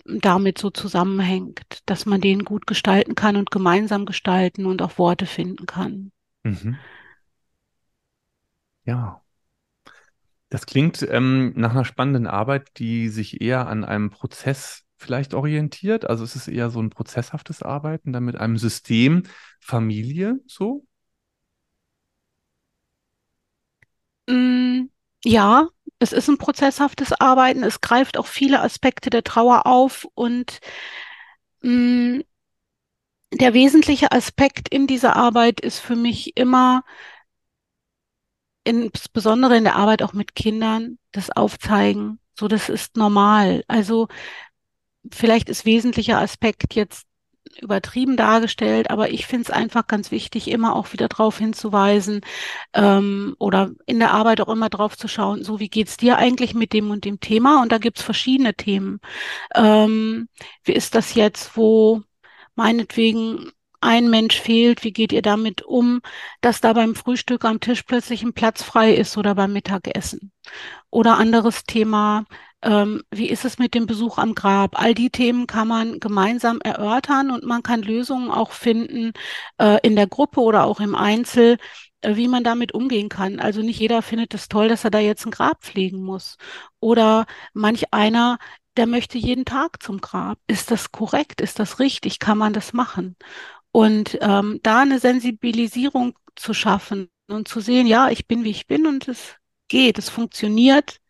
[0.09, 5.27] damit so zusammenhängt, dass man den gut gestalten kann und gemeinsam gestalten und auch Worte
[5.27, 6.13] finden kann.
[6.45, 6.77] Mhm.
[8.85, 9.23] Ja.
[10.49, 16.09] Das klingt ähm, nach einer spannenden Arbeit, die sich eher an einem Prozess vielleicht orientiert.
[16.09, 19.25] Also es ist eher so ein prozesshaftes Arbeiten dann mit einem System
[19.61, 20.87] Familie so.
[24.29, 24.89] Mm,
[25.25, 27.65] ja, es ist ein prozesshaftes Arbeiten.
[27.65, 30.61] Es greift auch viele Aspekte der Trauer auf und
[31.63, 32.25] mh, mm,
[33.33, 36.83] der wesentliche Aspekt in dieser Arbeit ist für mich immer,
[38.65, 42.21] insbesondere in der Arbeit auch mit Kindern, das Aufzeigen.
[42.39, 43.65] So, das ist normal.
[43.69, 44.09] Also
[45.13, 47.08] vielleicht ist wesentlicher Aspekt jetzt
[47.61, 52.21] übertrieben dargestellt, aber ich finde es einfach ganz wichtig, immer auch wieder darauf hinzuweisen
[52.75, 56.55] ähm, oder in der Arbeit auch immer drauf zu schauen, so wie geht's dir eigentlich
[56.55, 57.63] mit dem und dem Thema?
[57.63, 59.01] Und da gibt's verschiedene Themen.
[59.55, 60.29] Ähm,
[60.65, 62.03] wie ist das jetzt, wo
[62.55, 66.01] meinetwegen ein Mensch fehlt, wie geht ihr damit um,
[66.41, 70.33] dass da beim Frühstück am Tisch plötzlich ein Platz frei ist oder beim Mittagessen?
[70.91, 72.25] Oder anderes Thema,
[72.63, 74.81] ähm, wie ist es mit dem Besuch am Grab?
[74.81, 79.13] All die Themen kann man gemeinsam erörtern und man kann Lösungen auch finden
[79.59, 81.59] äh, in der Gruppe oder auch im Einzel,
[82.01, 83.39] äh, wie man damit umgehen kann.
[83.41, 86.37] Also nicht jeder findet es toll, dass er da jetzt ein Grab pflegen muss.
[86.81, 88.39] Oder manch einer,
[88.77, 90.39] der möchte jeden Tag zum Grab.
[90.49, 91.41] Ist das korrekt?
[91.41, 92.19] Ist das richtig?
[92.19, 93.17] Kann man das machen?
[93.71, 98.67] Und ähm, da eine Sensibilisierung zu schaffen und zu sehen, ja, ich bin wie ich
[98.67, 99.37] bin und es
[99.69, 101.01] geht, es funktioniert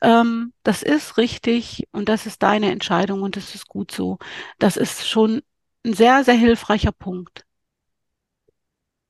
[0.00, 4.18] ähm, das ist richtig und das ist deine Entscheidung und das ist gut so.
[4.58, 5.42] Das ist schon
[5.84, 7.44] ein sehr, sehr hilfreicher Punkt.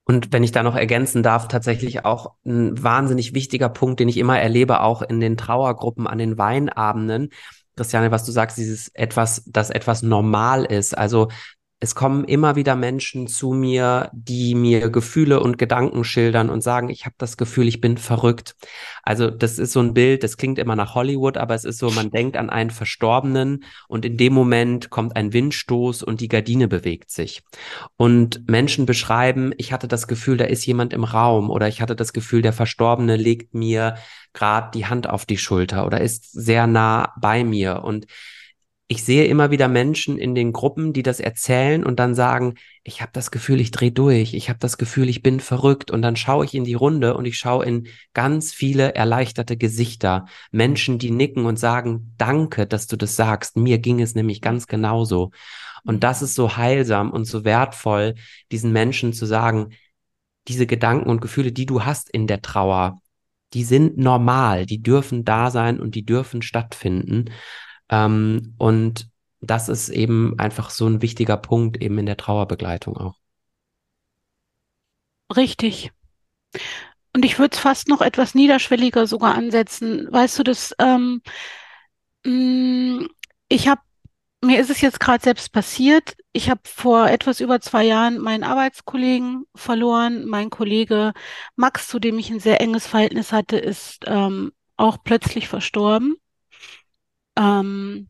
[0.05, 4.19] Und wenn ich da noch ergänzen darf, tatsächlich auch ein wahnsinnig wichtiger Punkt, den ich
[4.19, 7.31] immer erlebe, auch in den Trauergruppen, an den Weinabenden.
[7.75, 10.97] Christiane, was du sagst, dieses etwas, dass etwas normal ist.
[10.97, 11.29] Also
[11.79, 16.89] es kommen immer wieder Menschen zu mir, die mir Gefühle und Gedanken schildern und sagen,
[16.89, 18.57] ich habe das Gefühl, ich bin verrückt.
[19.03, 21.91] Also das ist so ein Bild, das klingt immer nach Hollywood, aber es ist so,
[21.91, 26.67] man denkt an einen Verstorbenen und in dem Moment kommt ein Windstoß und die Gardine
[26.67, 27.43] bewegt sich.
[27.99, 31.95] Und Menschen beschreiben, ich hatte das Gefühl, da ist jemand im Raum oder ich hatte
[31.95, 33.97] das Gefühl, der Verstorbene legt mir
[34.33, 38.07] gerade die Hand auf die Schulter oder ist sehr nah bei mir und
[38.89, 43.01] ich sehe immer wieder Menschen in den Gruppen, die das erzählen und dann sagen, ich
[43.01, 46.15] habe das Gefühl, ich drehe durch, ich habe das Gefühl, ich bin verrückt und dann
[46.15, 51.11] schaue ich in die Runde und ich schaue in ganz viele erleichterte Gesichter, Menschen, die
[51.11, 55.33] nicken und sagen, danke, dass du das sagst, mir ging es nämlich ganz genauso.
[55.85, 58.15] Und das ist so heilsam und so wertvoll,
[58.53, 59.71] diesen Menschen zu sagen,
[60.47, 63.01] diese Gedanken und Gefühle, die du hast in der Trauer,
[63.53, 67.31] die sind normal, die dürfen da sein und die dürfen stattfinden.
[67.89, 69.09] Ähm, und
[69.41, 73.17] das ist eben einfach so ein wichtiger Punkt eben in der Trauerbegleitung auch.
[75.35, 75.91] Richtig.
[77.15, 80.07] Und ich würde es fast noch etwas niederschwelliger sogar ansetzen.
[80.13, 81.23] Weißt du, das, ähm,
[82.25, 83.07] mm,
[83.49, 83.81] ich habe,
[84.43, 86.17] mir ist es jetzt gerade selbst passiert.
[86.33, 90.27] Ich habe vor etwas über zwei Jahren meinen Arbeitskollegen verloren.
[90.27, 91.15] Mein Kollege
[91.57, 96.17] Max, zu dem ich ein sehr enges Verhältnis hatte, ist ähm, auch plötzlich verstorben.
[97.37, 98.09] Ähm,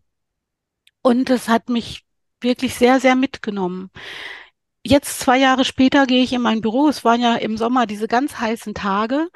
[1.02, 2.04] und es hat mich
[2.40, 3.90] wirklich sehr, sehr mitgenommen.
[4.84, 6.88] Jetzt zwei Jahre später gehe ich in mein Büro.
[6.88, 9.28] Es waren ja im Sommer diese ganz heißen Tage.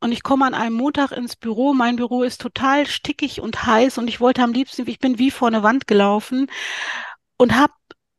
[0.00, 1.74] Und ich komme an einem Montag ins Büro.
[1.74, 3.98] Mein Büro ist total stickig und heiß.
[3.98, 6.50] Und ich wollte am liebsten, ich bin wie vor eine Wand gelaufen
[7.36, 7.70] und hab,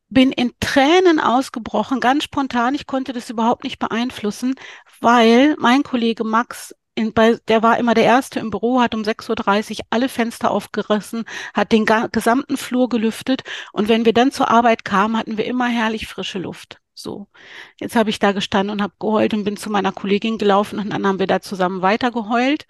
[0.09, 2.75] bin in Tränen ausgebrochen, ganz spontan.
[2.75, 4.55] Ich konnte das überhaupt nicht beeinflussen,
[5.01, 9.01] weil mein Kollege Max in, bei, der war immer der Erste im Büro, hat um
[9.01, 14.49] 6.30 Uhr alle Fenster aufgerissen, hat den gesamten Flur gelüftet und wenn wir dann zur
[14.49, 16.79] Arbeit kamen, hatten wir immer herrlich frische Luft.
[16.93, 17.27] So,
[17.79, 20.91] jetzt habe ich da gestanden und habe geheult und bin zu meiner Kollegin gelaufen und
[20.91, 22.65] dann haben wir da zusammen weitergeheult.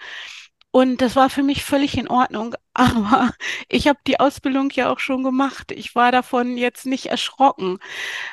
[0.72, 2.56] Und das war für mich völlig in Ordnung.
[2.74, 3.34] Aber
[3.70, 5.72] ich habe die Ausbildung ja auch schon gemacht.
[5.72, 7.80] Ich war davon jetzt nicht erschrocken.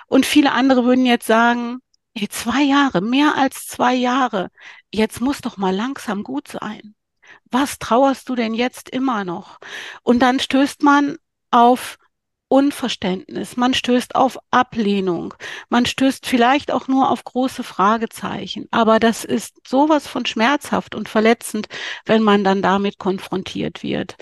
[0.09, 1.81] Und viele andere würden jetzt sagen,
[2.15, 4.51] Ey, zwei Jahre, mehr als zwei Jahre.
[4.93, 6.95] Jetzt muss doch mal langsam gut sein.
[7.51, 9.59] Was trauerst du denn jetzt immer noch?
[10.03, 11.17] Und dann stößt man
[11.51, 11.99] auf
[12.49, 15.33] Unverständnis, man stößt auf Ablehnung,
[15.71, 18.69] man stößt vielleicht auch nur auf große Fragezeichen.
[18.71, 21.69] Aber das ist sowas von schmerzhaft und verletzend,
[22.05, 24.17] wenn man dann damit konfrontiert wird.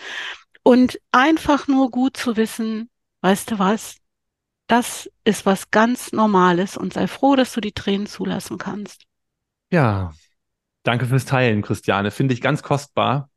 [0.62, 2.88] Und einfach nur gut zu wissen,
[3.22, 3.96] weißt du was,
[4.68, 9.02] das ist was ganz Normales und sei froh, dass du die Tränen zulassen kannst.
[9.72, 10.12] Ja,
[10.82, 12.10] danke fürs Teilen, Christiane.
[12.10, 13.30] Finde ich ganz kostbar.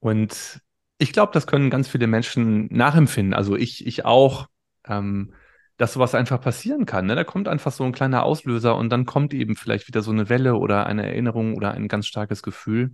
[0.00, 0.60] Und
[0.98, 3.34] ich glaube, das können ganz viele Menschen nachempfinden.
[3.34, 4.46] Also ich, ich auch,
[4.86, 5.32] ähm,
[5.76, 7.06] dass sowas einfach passieren kann.
[7.06, 7.14] Ne?
[7.16, 10.28] Da kommt einfach so ein kleiner Auslöser und dann kommt eben vielleicht wieder so eine
[10.28, 12.92] Welle oder eine Erinnerung oder ein ganz starkes Gefühl.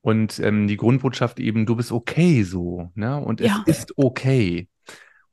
[0.00, 3.18] Und ähm, die Grundbotschaft eben, du bist okay so, ne?
[3.18, 3.62] Und es Ja.
[3.66, 4.68] ist okay.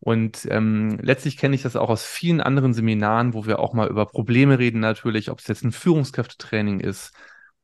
[0.09, 3.87] Und ähm, letztlich kenne ich das auch aus vielen anderen Seminaren, wo wir auch mal
[3.87, 7.13] über Probleme reden, natürlich, ob es jetzt ein Führungskräftetraining ist,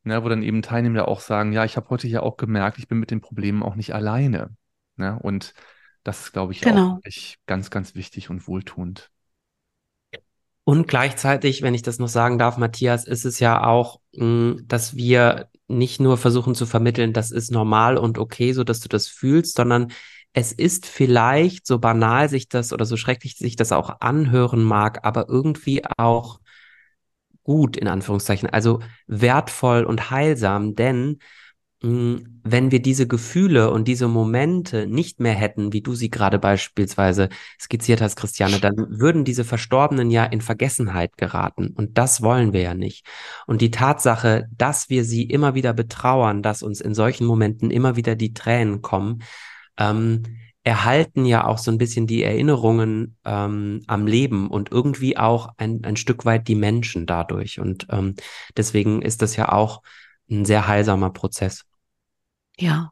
[0.03, 2.87] ne, wo dann eben Teilnehmer auch sagen, ja, ich habe heute ja auch gemerkt, ich
[2.87, 4.55] bin mit den Problemen auch nicht alleine.
[4.95, 5.17] Ne?
[5.23, 5.55] Und
[6.03, 6.95] das ist, glaube ich, auch Genau.
[6.97, 9.09] wirklich ganz, ganz wichtig und wohltuend.
[10.65, 14.95] Und gleichzeitig, wenn ich das noch sagen darf, Matthias, ist es ja auch, mh, dass
[14.95, 19.07] wir nicht nur versuchen zu vermitteln, das ist normal und okay, so dass du das
[19.07, 19.91] fühlst, sondern
[20.35, 24.99] es ist vielleicht, so banal sich das oder so schrecklich sich das auch anhören mag,
[25.03, 26.41] aber irgendwie auch
[27.43, 31.19] gut, in Anführungszeichen, also wertvoll und heilsam, denn
[31.81, 36.37] mh, wenn wir diese Gefühle und diese Momente nicht mehr hätten, wie du sie gerade
[36.37, 41.69] beispielsweise skizziert hast, Christiane, dann würden diese Verstorbenen ja in Vergessenheit geraten.
[41.77, 43.07] Und das wollen wir ja nicht.
[43.47, 47.95] Und die Tatsache, dass wir sie immer wieder betrauern, dass uns in solchen Momenten immer
[47.95, 49.23] wieder die Tränen kommen,
[49.77, 50.23] ähm,
[50.63, 55.83] erhalten ja auch so ein bisschen die Erinnerungen ähm, am Leben und irgendwie auch ein,
[55.83, 57.59] ein Stück weit die Menschen dadurch.
[57.59, 58.15] Und ähm,
[58.57, 59.83] deswegen ist das ja auch
[60.29, 61.65] ein sehr heilsamer Prozess.
[62.57, 62.91] Ja,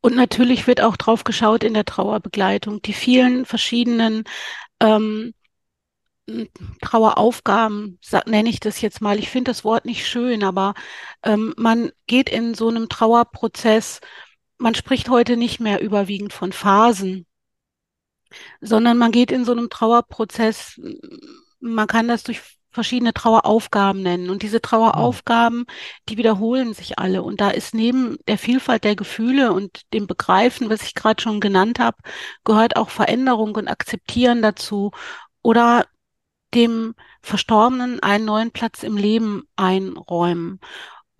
[0.00, 4.24] und natürlich wird auch drauf geschaut in der Trauerbegleitung, die vielen verschiedenen
[4.80, 5.32] ähm,
[6.80, 9.18] Traueraufgaben, nenne ich das jetzt mal.
[9.18, 10.74] Ich finde das Wort nicht schön, aber
[11.22, 14.00] ähm, man geht in so einem Trauerprozess,
[14.58, 17.26] man spricht heute nicht mehr überwiegend von Phasen,
[18.60, 20.80] sondern man geht in so einem Trauerprozess,
[21.60, 22.40] man kann das durch
[22.72, 24.30] verschiedene Traueraufgaben nennen.
[24.30, 25.66] Und diese Traueraufgaben,
[26.08, 27.22] die wiederholen sich alle.
[27.22, 31.40] Und da ist neben der Vielfalt der Gefühle und dem Begreifen, was ich gerade schon
[31.40, 31.98] genannt habe,
[32.44, 34.90] gehört auch Veränderung und Akzeptieren dazu
[35.42, 35.86] oder
[36.54, 40.60] dem Verstorbenen einen neuen Platz im Leben einräumen.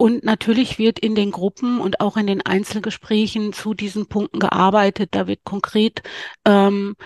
[0.03, 5.11] Und natürlich wird in den Gruppen und auch in den Einzelgesprächen zu diesen Punkten gearbeitet.
[5.12, 6.03] Da wird konkret
[6.45, 6.97] ähm,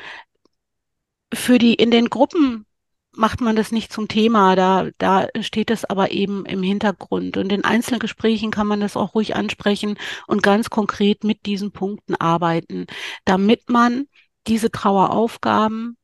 [1.31, 2.65] für die in den Gruppen
[3.13, 7.37] macht man das nicht zum Thema, da, da steht es aber eben im Hintergrund.
[7.37, 12.15] Und in Einzelgesprächen kann man das auch ruhig ansprechen und ganz konkret mit diesen Punkten
[12.15, 12.87] arbeiten,
[13.27, 14.07] damit man
[14.47, 15.99] diese Traueraufgaben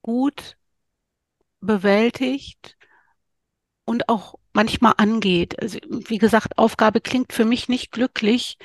[0.00, 0.56] gut
[1.60, 2.74] bewältigt
[3.84, 5.60] und auch manchmal angeht.
[5.62, 8.58] Also, wie gesagt, Aufgabe klingt für mich nicht glücklich.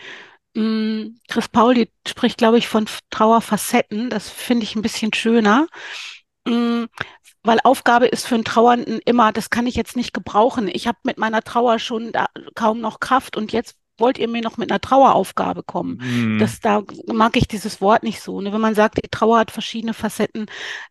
[0.55, 4.09] Mm, Chris Pauli spricht, glaube ich, von Trauerfacetten.
[4.09, 5.67] Das finde ich ein bisschen schöner.
[6.47, 6.85] Mm,
[7.43, 10.69] Weil Aufgabe ist für einen Trauernden immer, das kann ich jetzt nicht gebrauchen.
[10.71, 12.11] Ich habe mit meiner Trauer schon
[12.55, 15.97] kaum noch Kraft und jetzt wollt ihr mir noch mit einer Traueraufgabe kommen.
[16.01, 16.39] Mhm.
[16.39, 18.41] Das, da mag ich dieses Wort nicht so.
[18.41, 18.53] Ne?
[18.53, 20.47] Wenn man sagt, die Trauer hat verschiedene Facetten,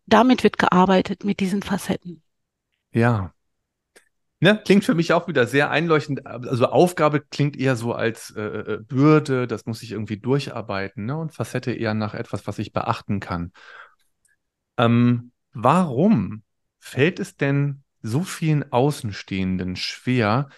[0.06, 2.22] damit wird gearbeitet, mit diesen Facetten.
[2.92, 3.32] Ja.
[4.42, 6.26] Ne, klingt für mich auch wieder sehr einleuchtend.
[6.26, 11.16] Also Aufgabe klingt eher so als äh, äh, Bürde, das muss ich irgendwie durcharbeiten, ne?
[11.18, 13.52] Und Facette eher nach etwas, was ich beachten kann.
[14.78, 16.42] Ähm, warum
[16.78, 20.48] fällt es denn so vielen Außenstehenden schwer,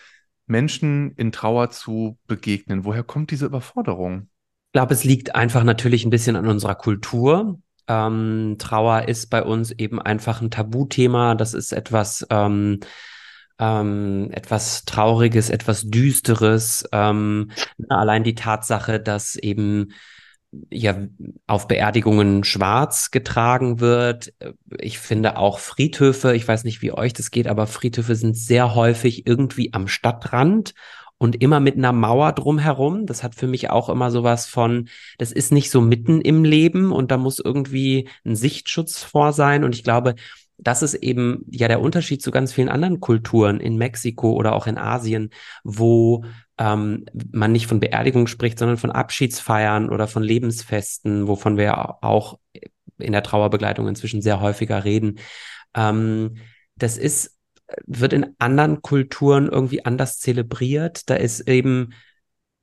[0.47, 2.85] Menschen in Trauer zu begegnen?
[2.85, 4.29] Woher kommt diese Überforderung?
[4.69, 7.61] Ich glaube, es liegt einfach natürlich ein bisschen an unserer Kultur.
[7.89, 11.35] Ähm, Trauer ist bei uns eben einfach ein Tabuthema.
[11.35, 12.79] Das ist etwas, ähm,
[13.63, 16.85] ähm, etwas Trauriges, etwas Düsteres.
[16.91, 17.53] Ähm,
[17.89, 19.93] allein die Tatsache, dass eben
[20.69, 20.97] ja
[21.47, 24.35] auf Beerdigungen schwarz getragen wird.
[24.81, 28.75] Ich finde auch Friedhöfe, ich weiß nicht, wie euch das geht, aber Friedhöfe sind sehr
[28.75, 30.75] häufig irgendwie am Stadtrand
[31.17, 33.07] und immer mit einer Mauer drumherum.
[33.07, 34.89] Das hat für mich auch immer sowas von,
[35.19, 39.63] das ist nicht so mitten im Leben und da muss irgendwie ein Sichtschutz vor sein.
[39.63, 40.17] Und ich glaube,
[40.63, 44.67] das ist eben ja der Unterschied zu ganz vielen anderen Kulturen in Mexiko oder auch
[44.69, 45.31] in Asien,
[45.65, 46.25] wo
[46.57, 52.39] ähm, man nicht von Beerdigung spricht, sondern von Abschiedsfeiern oder von Lebensfesten, wovon wir auch
[52.99, 55.19] in der Trauerbegleitung inzwischen sehr häufiger reden.
[55.75, 56.37] Ähm,
[56.77, 57.37] das ist,
[57.87, 61.11] wird in anderen Kulturen irgendwie anders zelebriert.
[61.11, 61.93] Da ist eben,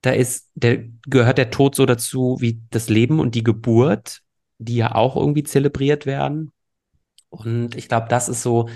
[0.02, 4.22] da ist, der, gehört der Tod so dazu wie das Leben und die Geburt.
[4.62, 6.52] die ja auch irgendwie zelebriert werden.
[7.30, 8.70] Und ich glaube, das ist so,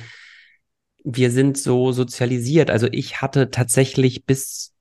[1.03, 2.69] wir sind so sozialisiert.
[2.69, 4.73] Also ich hatte tatsächlich bis,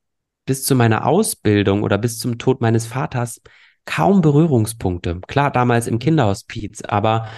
[0.47, 3.41] bis zu meiner Ausbildung oder bis zum Tod meines Vaters
[3.85, 5.20] kaum Berührungspunkte.
[5.27, 7.29] Klar, damals im Kinderhospiz, aber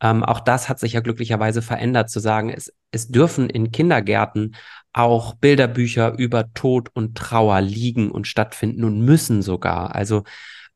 [0.00, 4.56] ähm, auch das hat sich ja glücklicherweise verändert, zu sagen, es, es dürfen in Kindergärten
[4.92, 9.94] auch Bilderbücher über Tod und Trauer liegen und stattfinden und müssen sogar.
[9.94, 10.24] Also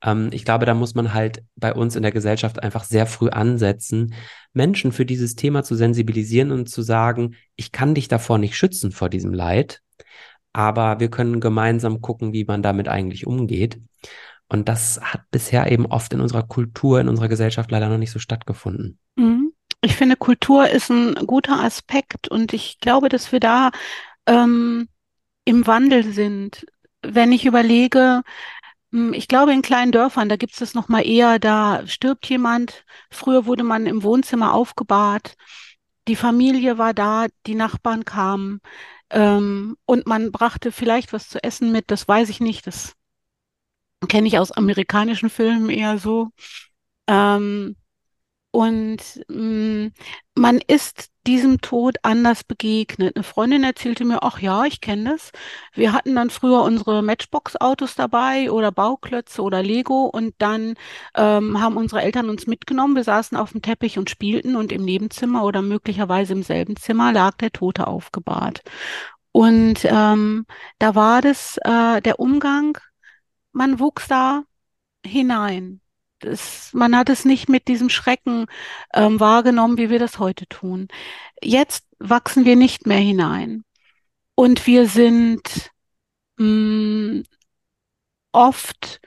[0.05, 3.31] ähm, ich glaube, da muss man halt bei uns in der Gesellschaft einfach sehr früh
[3.31, 4.15] ansetzen,
[4.53, 8.93] Menschen für dieses Thema zu sensibilisieren und zu sagen, ich kann dich davor nicht schützen
[8.93, 9.81] vor diesem Leid,
[10.53, 13.81] aber wir können gemeinsam gucken, wie man damit eigentlich umgeht.
[14.49, 18.13] Und das hat bisher eben oft in unserer Kultur, in unserer Gesellschaft leider noch nicht
[18.13, 18.99] so stattgefunden.
[19.17, 19.53] Mhm.
[19.81, 23.71] Ich finde, Kultur ist ein guter Aspekt und ich glaube, dass wir da
[24.27, 24.89] ähm,
[25.45, 26.67] im Wandel sind.
[27.03, 28.23] Wenn ich überlege,
[29.13, 32.85] ich glaube, in kleinen Dörfern, da gibt es das noch mal eher, da stirbt jemand.
[33.11, 35.35] Früher wurde man im Wohnzimmer aufgebahrt.
[36.07, 38.61] Die Familie war da, die Nachbarn kamen
[39.11, 41.91] ähm, und man brachte vielleicht was zu essen mit.
[41.91, 42.67] Das weiß ich nicht.
[42.67, 42.95] Das
[44.09, 46.31] kenne ich aus amerikanischen Filmen eher so.
[47.09, 47.77] Ähm,
[48.53, 49.93] und mh, mm,
[50.37, 53.17] man ist diesem Tod anders begegnet.
[53.17, 55.31] Eine Freundin erzählte mir, ach ja, ich kenne das.
[55.73, 60.75] Wir hatten dann früher unsere Matchbox-Autos dabei oder Bauklötze oder Lego und dann
[61.17, 62.97] ähm, haben unsere Eltern uns mitgenommen.
[62.97, 67.13] Wir saßen auf dem Teppich und spielten und im Nebenzimmer oder möglicherweise im selben Zimmer
[67.13, 68.63] lag der Tote aufgebahrt.
[69.33, 70.47] Und ähm,
[70.79, 72.79] da war das äh, der Umgang,
[73.53, 74.45] man wuchs da
[75.05, 75.81] hinein
[76.27, 78.47] es, man hat es nicht mit diesem Schrecken
[78.93, 80.89] ähm, wahrgenommen, wie wir das heute tun.
[81.43, 83.65] Jetzt wachsen wir nicht mehr hinein.
[84.35, 85.71] Und wir sind
[86.39, 87.25] mh, mm,
[88.33, 89.01] oft,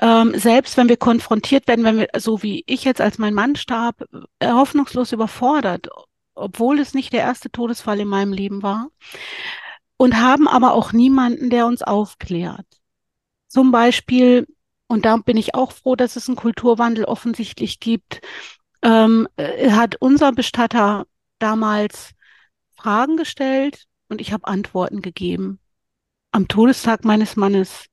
[0.00, 3.56] ähm, selbst wenn wir konfrontiert werden, wenn wir, so wie ich jetzt als mein Mann
[3.56, 4.04] starb,
[4.38, 5.88] äh, hoffnungslos überfordert,
[6.34, 8.90] obwohl es nicht der erste Todesfall in meinem Leben war.
[9.96, 12.66] Und haben aber auch niemanden, der uns aufklärt.
[13.48, 14.46] Zum Beispiel
[14.88, 18.20] und da bin ich auch froh, dass es einen Kulturwandel offensichtlich gibt,
[18.82, 21.06] ähm, äh, hat unser Bestatter
[21.38, 22.12] damals
[22.74, 25.60] Fragen gestellt und ich habe Antworten gegeben
[26.32, 27.86] am Todestag meines Mannes.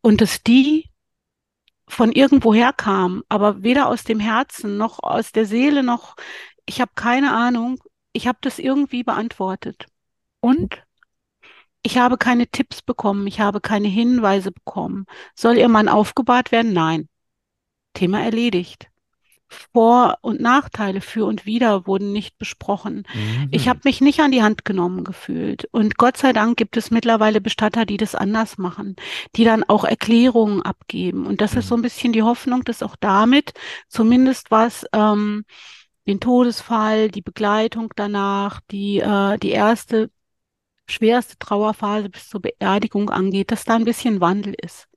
[0.00, 0.90] Und dass die
[1.88, 6.16] von irgendwoher kamen, aber weder aus dem Herzen noch aus der Seele noch,
[6.66, 7.78] ich habe keine Ahnung,
[8.12, 9.86] ich habe das irgendwie beantwortet.
[10.40, 10.82] Und
[11.82, 15.06] ich habe keine Tipps bekommen, ich habe keine Hinweise bekommen.
[15.34, 16.72] Soll Ihr Mann aufgebahrt werden?
[16.72, 17.08] Nein.
[17.94, 18.88] Thema erledigt.
[19.72, 23.04] Vor- und Nachteile für und wider wurden nicht besprochen.
[23.12, 23.48] Mhm.
[23.50, 25.68] Ich habe mich nicht an die Hand genommen gefühlt.
[25.72, 28.94] Und Gott sei Dank gibt es mittlerweile Bestatter, die das anders machen,
[29.34, 31.26] die dann auch Erklärungen abgeben.
[31.26, 31.58] Und das mhm.
[31.58, 33.52] ist so ein bisschen die Hoffnung, dass auch damit
[33.88, 35.44] zumindest was ähm,
[36.06, 40.10] den Todesfall, die Begleitung danach, die, äh, die erste
[40.90, 44.88] schwerste Trauerphase bis zur Beerdigung angeht, dass da ein bisschen Wandel ist.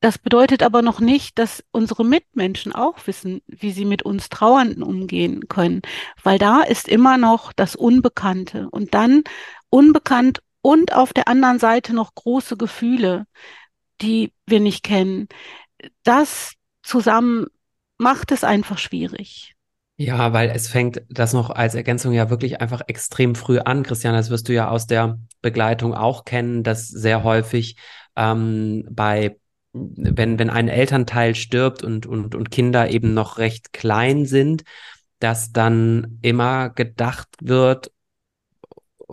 [0.00, 4.82] Das bedeutet aber noch nicht, dass unsere Mitmenschen auch wissen, wie sie mit uns Trauernden
[4.82, 5.82] umgehen können,
[6.24, 9.22] weil da ist immer noch das Unbekannte und dann
[9.70, 13.26] unbekannt und auf der anderen Seite noch große Gefühle,
[14.00, 15.28] die wir nicht kennen.
[16.02, 17.46] Das zusammen
[17.98, 19.51] macht es einfach schwierig.
[19.96, 23.82] Ja, weil es fängt das noch als Ergänzung ja wirklich einfach extrem früh an.
[23.82, 27.76] Christian, das wirst du ja aus der Begleitung auch kennen, dass sehr häufig
[28.16, 29.36] ähm, bei
[29.74, 34.64] wenn, wenn ein Elternteil stirbt und, und, und Kinder eben noch recht klein sind,
[35.18, 37.90] dass dann immer gedacht wird,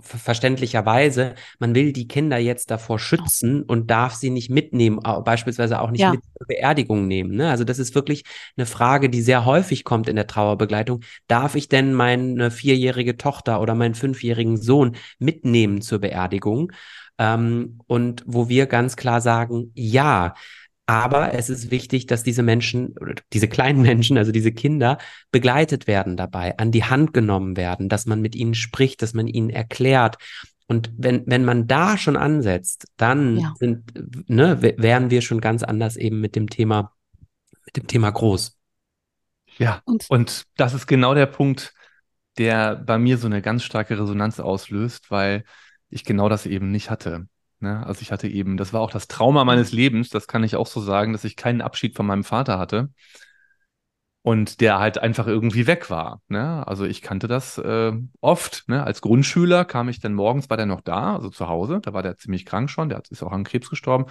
[0.02, 5.92] verständlicherweise, man will die Kinder jetzt davor schützen und darf sie nicht mitnehmen, beispielsweise auch
[5.92, 6.12] nicht ja.
[6.12, 7.36] mit zur Beerdigung nehmen.
[7.36, 7.50] Ne?
[7.50, 8.24] Also das ist wirklich
[8.58, 11.02] eine Frage, die sehr häufig kommt in der Trauerbegleitung.
[11.28, 16.72] Darf ich denn meine vierjährige Tochter oder meinen fünfjährigen Sohn mitnehmen zur Beerdigung?
[17.18, 20.34] Ähm, und wo wir ganz klar sagen, ja,
[20.90, 22.96] aber es ist wichtig, dass diese Menschen,
[23.32, 24.98] diese kleinen Menschen, also diese Kinder,
[25.32, 29.28] begleitet werden dabei, an die Hand genommen werden, dass man mit ihnen spricht, dass man
[29.28, 30.18] ihnen erklärt.
[30.68, 33.54] Und wenn, wenn man da schon ansetzt, dann ja.
[33.60, 33.84] sind,
[34.28, 36.92] ne, wären wir schon ganz anders eben mit dem Thema,
[37.66, 38.58] mit dem Thema groß.
[39.60, 41.76] Ja, und, und das ist genau der Punkt,
[42.40, 45.44] der bei mir so eine ganz starke Resonanz auslöst, weil
[45.90, 47.28] ich genau das eben nicht hatte.
[47.60, 47.86] Ne?
[47.86, 50.68] Also ich hatte eben, das war auch das Trauma meines Lebens, das kann ich auch
[50.68, 52.90] so sagen, dass ich keinen Abschied von meinem Vater hatte
[54.22, 56.22] und der halt einfach irgendwie weg war.
[56.28, 56.66] Ne?
[56.68, 58.64] Also ich kannte das äh, oft.
[58.68, 58.84] Ne?
[58.84, 62.04] Als Grundschüler kam ich dann morgens, war der noch da, also zu Hause, da war
[62.04, 64.06] der ziemlich krank schon, der ist auch an Krebs gestorben.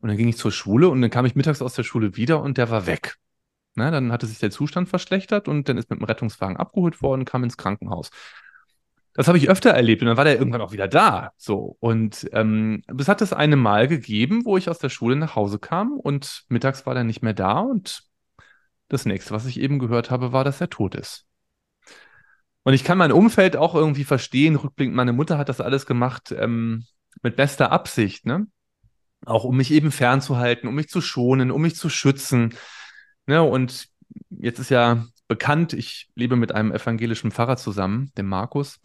[0.00, 2.42] Und dann ging ich zur Schule und dann kam ich mittags aus der Schule wieder
[2.42, 3.16] und der war weg.
[3.74, 7.24] Na, dann hatte sich der Zustand verschlechtert und dann ist mit dem Rettungswagen abgeholt worden,
[7.24, 8.10] kam ins Krankenhaus.
[9.14, 11.32] Das habe ich öfter erlebt und dann war der irgendwann auch wieder da.
[11.36, 11.76] So.
[11.80, 15.58] Und ähm, es hat es eine Mal gegeben, wo ich aus der Schule nach Hause
[15.58, 18.04] kam und mittags war er nicht mehr da und
[18.88, 21.26] das nächste, was ich eben gehört habe, war, dass er tot ist.
[22.62, 26.32] Und ich kann mein Umfeld auch irgendwie verstehen, rückblickend, meine Mutter hat das alles gemacht
[26.38, 26.84] ähm,
[27.22, 28.46] mit bester Absicht, ne?
[29.24, 32.54] Auch um mich eben fernzuhalten, um mich zu schonen, um mich zu schützen.
[33.26, 33.42] Ne?
[33.42, 33.88] Und
[34.30, 38.80] jetzt ist ja bekannt, ich lebe mit einem evangelischen Pfarrer zusammen, dem Markus.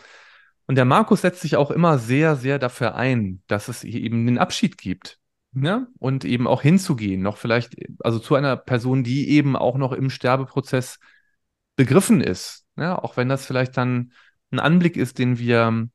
[0.65, 4.37] Und der Markus setzt sich auch immer sehr, sehr dafür ein, dass es eben den
[4.37, 5.19] Abschied gibt.
[5.51, 5.87] Ne?
[5.99, 10.09] Und eben auch hinzugehen, noch vielleicht, also zu einer Person, die eben auch noch im
[10.09, 10.99] Sterbeprozess
[11.75, 12.65] begriffen ist.
[12.77, 13.03] Ne?
[13.03, 14.13] Auch wenn das vielleicht dann
[14.51, 15.89] ein Anblick ist, den wir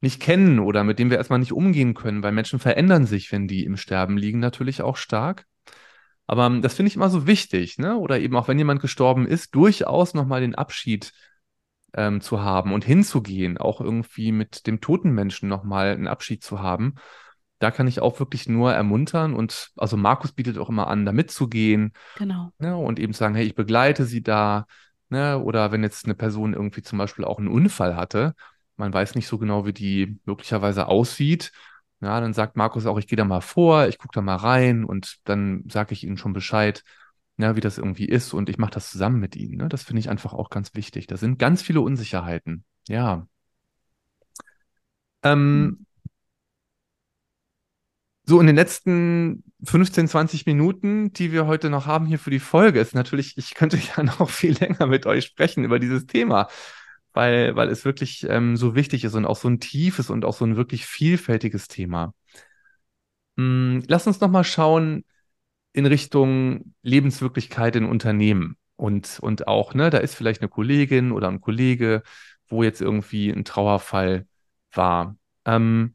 [0.00, 3.46] nicht kennen oder mit dem wir erstmal nicht umgehen können, weil Menschen verändern sich, wenn
[3.46, 5.46] die im Sterben liegen, natürlich auch stark.
[6.26, 7.96] Aber ähm, das finde ich immer so wichtig, ne?
[7.96, 11.12] Oder eben auch wenn jemand gestorben ist, durchaus nochmal den Abschied
[11.94, 16.60] ähm, zu haben und hinzugehen, auch irgendwie mit dem toten Menschen nochmal einen Abschied zu
[16.60, 16.94] haben.
[17.58, 21.12] Da kann ich auch wirklich nur ermuntern und also Markus bietet auch immer an, da
[21.12, 21.92] mitzugehen.
[22.18, 22.52] Genau.
[22.58, 22.76] Ne?
[22.76, 24.66] Und eben sagen, hey, ich begleite sie da.
[25.10, 25.38] Ne?
[25.38, 28.34] Oder wenn jetzt eine Person irgendwie zum Beispiel auch einen Unfall hatte,
[28.76, 31.52] man weiß nicht so genau, wie die möglicherweise aussieht.
[32.02, 34.84] Ja, dann sagt Markus auch, ich gehe da mal vor, ich gucke da mal rein
[34.84, 36.82] und dann sage ich Ihnen schon Bescheid,
[37.36, 39.56] ja, wie das irgendwie ist und ich mache das zusammen mit Ihnen.
[39.58, 39.68] Ne?
[39.68, 41.06] Das finde ich einfach auch ganz wichtig.
[41.06, 42.64] Da sind ganz viele Unsicherheiten.
[42.88, 43.28] Ja.
[45.22, 45.86] Ähm, mhm.
[48.26, 52.40] so in den letzten 15, 20 Minuten, die wir heute noch haben hier für die
[52.40, 56.48] Folge, ist natürlich, ich könnte ja noch viel länger mit euch sprechen über dieses Thema
[57.12, 60.34] weil, weil es wirklich ähm, so wichtig ist und auch so ein tiefes und auch
[60.34, 62.14] so ein wirklich vielfältiges Thema.
[63.36, 65.04] Hm, lass uns nochmal schauen
[65.72, 68.56] in Richtung Lebenswirklichkeit in Unternehmen.
[68.76, 72.02] Und, und auch, ne, da ist vielleicht eine Kollegin oder ein Kollege,
[72.48, 74.26] wo jetzt irgendwie ein Trauerfall
[74.72, 75.16] war.
[75.44, 75.94] Ähm,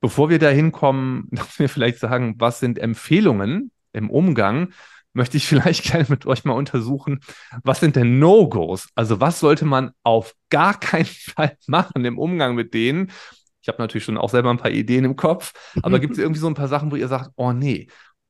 [0.00, 4.72] bevor wir da hinkommen, dass wir vielleicht sagen, was sind Empfehlungen im Umgang
[5.18, 7.20] möchte ich vielleicht gerne mit euch mal untersuchen,
[7.62, 8.88] was sind denn No-Gos?
[8.94, 11.04] Also was sollte man auf gar keinen
[11.34, 13.12] Fall machen im Umgang mit denen?
[13.60, 15.52] Ich habe natürlich schon auch selber ein paar Ideen im Kopf,
[15.82, 17.88] aber gibt es irgendwie so ein paar Sachen, wo ihr sagt, oh nee,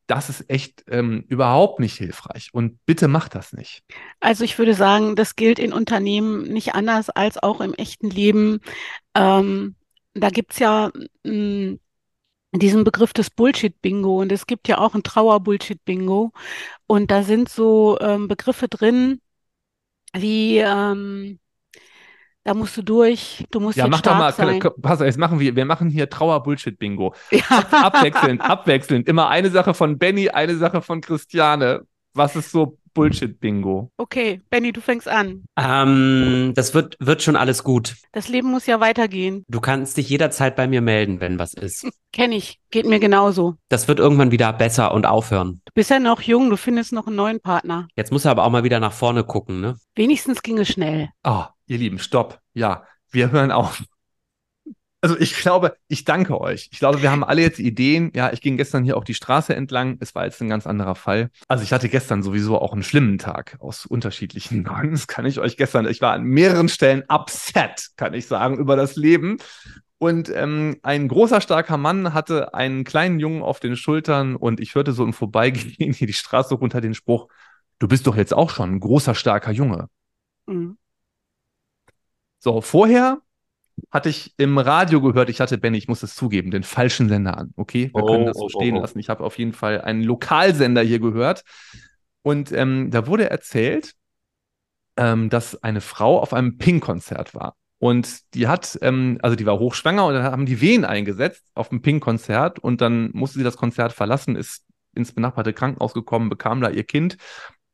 [0.08, 3.84] das ist echt ähm, überhaupt nicht hilfreich und bitte macht das nicht.
[4.20, 8.60] Also ich würde sagen, das gilt in Unternehmen nicht anders als auch im echten Leben.
[9.14, 9.76] Ähm,
[10.14, 10.90] da gibt es ja
[11.24, 11.80] mh, hm,
[12.58, 16.32] diesen Begriff des Bullshit-Bingo und es gibt ja auch ein Trauer-Bullshit-Bingo
[16.86, 19.20] und da sind so ähm, Begriffe drin,
[20.14, 21.38] wie ähm,
[22.44, 24.58] da musst du durch, du musst ja, jetzt mach doch mal, sein.
[24.80, 27.14] Pass, jetzt machen wir, wir machen hier Trauer-Bullshit-Bingo.
[27.30, 27.42] Ja.
[27.70, 29.06] abwechselnd, abwechselnd.
[29.06, 31.82] Immer eine Sache von Benny, eine Sache von Christiane.
[32.14, 33.92] Was ist so Bullshit-Bingo.
[33.96, 35.44] Okay, Benny, du fängst an.
[35.56, 37.94] Ähm, das wird, wird schon alles gut.
[38.12, 39.44] Das Leben muss ja weitergehen.
[39.48, 41.86] Du kannst dich jederzeit bei mir melden, wenn was ist.
[42.12, 42.58] Kenn ich.
[42.70, 43.54] Geht mir genauso.
[43.68, 45.60] Das wird irgendwann wieder besser und aufhören.
[45.64, 47.86] Du bist ja noch jung, du findest noch einen neuen Partner.
[47.94, 49.76] Jetzt muss er aber auch mal wieder nach vorne gucken, ne?
[49.94, 51.10] Wenigstens ging es schnell.
[51.22, 52.40] Ah, oh, ihr Lieben, stopp.
[52.52, 53.82] Ja, wir hören auf.
[55.00, 56.68] Also ich glaube, ich danke euch.
[56.72, 58.10] Ich glaube, wir haben alle jetzt Ideen.
[58.14, 59.96] Ja, ich ging gestern hier auch die Straße entlang.
[60.00, 61.30] Es war jetzt ein ganz anderer Fall.
[61.46, 64.92] Also ich hatte gestern sowieso auch einen schlimmen Tag aus unterschiedlichen Gründen.
[64.92, 68.74] Das kann ich euch gestern, ich war an mehreren Stellen upset, kann ich sagen, über
[68.74, 69.38] das Leben.
[69.98, 74.74] Und ähm, ein großer, starker Mann hatte einen kleinen Jungen auf den Schultern und ich
[74.74, 77.28] hörte so im Vorbeigehen hier die Straße runter den Spruch,
[77.78, 79.88] du bist doch jetzt auch schon ein großer, starker Junge.
[80.46, 80.78] Mhm.
[82.40, 83.20] So, vorher
[83.90, 87.36] hatte ich im Radio gehört, ich hatte, Benny, ich muss es zugeben, den falschen Sender
[87.36, 87.52] an.
[87.56, 88.80] Okay, wir oh, können das so oh, stehen oh, oh.
[88.82, 88.98] lassen.
[88.98, 91.44] Ich habe auf jeden Fall einen Lokalsender hier gehört.
[92.22, 93.94] Und ähm, da wurde erzählt,
[94.96, 97.56] ähm, dass eine Frau auf einem Pink-Konzert war.
[97.78, 101.68] Und die hat, ähm, also die war hochschwanger und dann haben die Wehen eingesetzt auf
[101.68, 104.64] dem Pink-Konzert und dann musste sie das Konzert verlassen, ist
[104.94, 107.16] ins benachbarte Krankenhaus gekommen, bekam da ihr Kind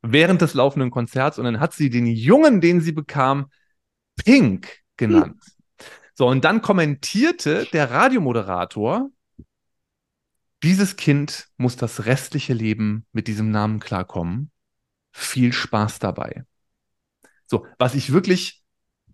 [0.03, 3.47] während des laufenden Konzerts und dann hat sie den Jungen, den sie bekam,
[4.15, 5.41] Pink genannt.
[6.17, 9.09] So, und dann kommentierte der Radiomoderator,
[10.63, 14.49] dieses Kind muss das restliche Leben mit diesem Namen klarkommen.
[15.11, 16.45] Viel Spaß dabei.
[17.45, 18.63] So, was ich wirklich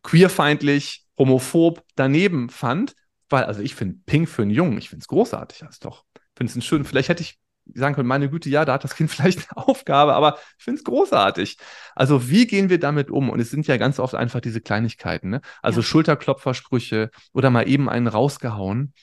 [0.03, 2.95] queerfeindlich, homophob daneben fand,
[3.29, 6.05] weil, also ich finde Pink für einen Jungen, ich finde es großartig, das ist doch,
[6.35, 7.39] finde es schön, vielleicht hätte ich
[7.73, 10.79] sagen können, meine Güte, ja, da hat das Kind vielleicht eine Aufgabe, aber ich finde
[10.79, 11.57] es großartig.
[11.95, 13.29] Also wie gehen wir damit um?
[13.29, 15.41] Und es sind ja ganz oft einfach diese Kleinigkeiten, ne?
[15.61, 15.85] Also ja.
[15.85, 18.93] Schulterklopfersprüche oder mal eben einen rausgehauen.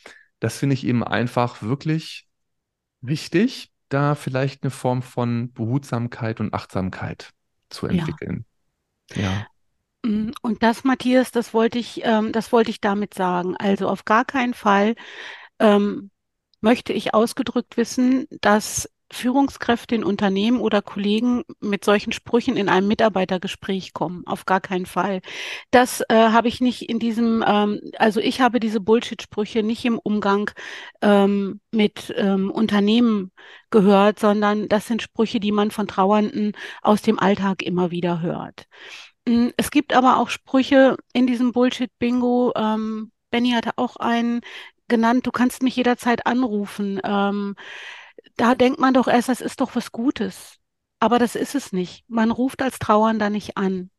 [0.40, 2.26] Das finde ich eben einfach wirklich
[3.00, 3.72] wichtig.
[3.90, 7.30] da vielleicht eine Form von Behutsamkeit und Achtsamkeit
[7.70, 8.44] zu entwickeln.
[9.14, 9.22] Ja.
[9.22, 9.46] ja.
[10.02, 13.56] Mm, und das, Matthias, das wollte ich, ähm, das wollte ich damit sagen.
[13.56, 14.94] Also auf gar keinen Fall
[15.58, 16.10] ähm,
[16.60, 22.88] möchte ich ausgedrückt wissen, dass Führungskräfte in Unternehmen oder Kollegen mit solchen Sprüchen in einem
[22.88, 24.26] Mitarbeitergespräch kommen.
[24.26, 25.20] Auf gar keinen Fall.
[25.70, 29.98] Das äh, habe ich nicht in diesem, ähm, also ich habe diese Bullshit-Sprüche nicht im
[29.98, 30.50] Umgang
[31.00, 33.32] ähm, mit ähm, Unternehmen
[33.70, 36.52] gehört, sondern das sind Sprüche, die man von Trauernden
[36.82, 38.66] aus dem Alltag immer wieder hört.
[39.26, 42.52] Mm, es gibt aber auch Sprüche in diesem Bullshit-Bingo.
[42.56, 44.40] Ähm, Benny hatte auch einen
[44.88, 47.00] genannt, du kannst mich jederzeit anrufen.
[47.04, 47.56] Ähm,
[48.36, 50.58] da denkt man doch erst, das ist doch was Gutes.
[51.00, 52.04] Aber das ist es nicht.
[52.08, 53.90] Man ruft als Trauernder nicht an.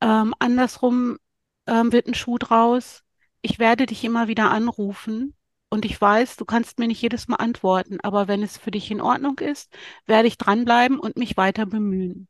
[0.00, 1.18] Ähm, andersrum
[1.66, 3.02] ähm, wird ein Schuh draus.
[3.42, 5.34] Ich werde dich immer wieder anrufen
[5.70, 8.90] und ich weiß, du kannst mir nicht jedes Mal antworten, aber wenn es für dich
[8.90, 9.72] in Ordnung ist,
[10.06, 12.28] werde ich dranbleiben und mich weiter bemühen.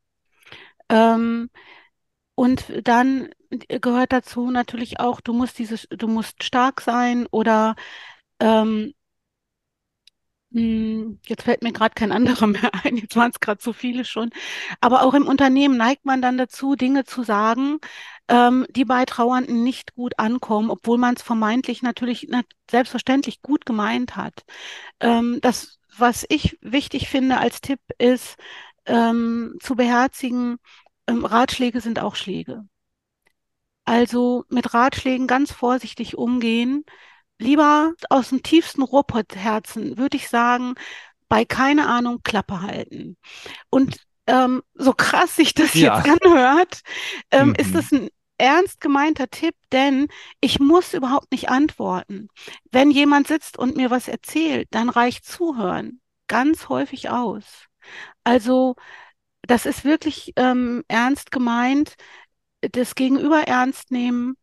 [0.88, 1.51] Ähm,
[2.41, 3.28] und dann
[3.68, 7.76] gehört dazu natürlich auch, du musst dieses, du musst stark sein oder
[8.41, 8.95] ähm,
[10.53, 14.05] hm, Jetzt fällt mir gerade kein anderer mehr ein, jetzt waren es gerade so viele
[14.05, 14.30] schon.
[14.80, 17.78] Aber auch im Unternehmen neigt man dann dazu, Dinge zu sagen,
[18.28, 23.64] ähm, die bei Trauernden nicht gut ankommen, obwohl man es vermeintlich natürlich na, selbstverständlich gut
[23.66, 24.45] gemeint hat.
[25.01, 28.36] Ähm, das, was ich wichtig finde als Tipp, ist
[28.86, 30.59] ähm, zu beherzigen,
[31.11, 32.64] ähm, Ratschläge sind auch Schläge.
[33.84, 36.84] Also mit Ratschlägen ganz vorsichtig umgehen
[37.40, 40.74] lieber aus dem tiefsten Ruhrpott-Herzen würde ich sagen,
[41.28, 43.16] bei keine Ahnung Klappe halten.
[43.70, 43.96] Und
[44.26, 45.96] ähm, so krass sich das ja.
[45.96, 46.82] jetzt anhört,
[47.30, 47.54] ähm, mhm.
[47.54, 48.08] ist das ein
[48.38, 50.08] ernst gemeinter Tipp, denn
[50.40, 52.28] ich muss überhaupt nicht antworten.
[52.70, 57.66] Wenn jemand sitzt und mir was erzählt, dann reicht zuhören ganz häufig aus.
[58.22, 58.76] Also
[59.51, 61.96] das ist wirklich ähm, ernst gemeint,
[62.61, 64.36] das Gegenüber ernst nehmen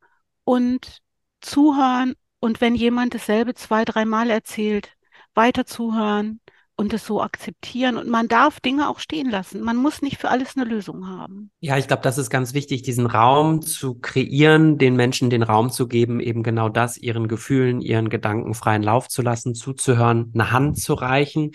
[0.44, 1.00] und
[1.40, 4.92] zuhören und wenn jemand dasselbe zwei, dreimal erzählt,
[5.34, 6.42] weiter zuhören
[6.76, 7.96] und es so akzeptieren.
[7.96, 9.62] Und man darf Dinge auch stehen lassen.
[9.62, 11.52] Man muss nicht für alles eine Lösung haben.
[11.62, 15.72] Ja, ich glaube, das ist ganz wichtig, diesen Raum zu kreieren, den Menschen den Raum
[15.72, 20.52] zu geben, eben genau das, ihren Gefühlen, ihren Gedanken freien Lauf zu lassen, zuzuhören, eine
[20.52, 21.52] Hand zu reichen.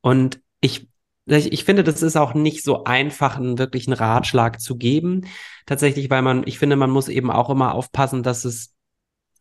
[0.00, 0.91] Und ich
[1.26, 5.22] ich, ich finde, das ist auch nicht so einfach, einen wirklichen Ratschlag zu geben.
[5.66, 8.72] Tatsächlich, weil man, ich finde, man muss eben auch immer aufpassen, dass es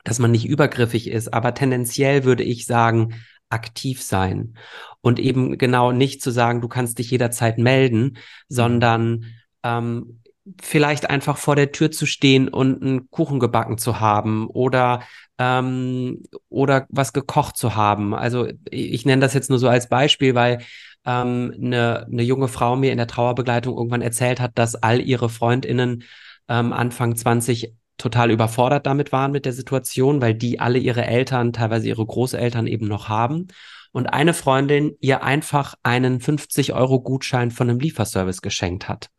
[0.04, 3.14] dass man nicht übergriffig ist, aber tendenziell würde ich sagen,
[3.50, 4.56] aktiv sein
[5.02, 8.18] und eben genau nicht zu sagen, du kannst dich jederzeit melden,
[8.48, 9.26] sondern
[9.64, 10.22] ähm,
[10.62, 15.02] vielleicht einfach vor der Tür zu stehen und einen Kuchen gebacken zu haben oder
[15.38, 18.16] ähm, oder was gekocht zu haben.
[18.16, 20.64] Also ich nenne das jetzt nur so als Beispiel, weil
[21.06, 25.30] ähm, eine, eine junge Frau mir in der Trauerbegleitung irgendwann erzählt hat, dass all ihre
[25.30, 26.04] Freundinnen
[26.48, 31.54] ähm, Anfang 20 total überfordert damit waren mit der Situation, weil die alle ihre Eltern,
[31.54, 33.48] teilweise ihre Großeltern eben noch haben.
[33.92, 39.10] Und eine Freundin ihr einfach einen 50 Euro Gutschein von einem Lieferservice geschenkt hat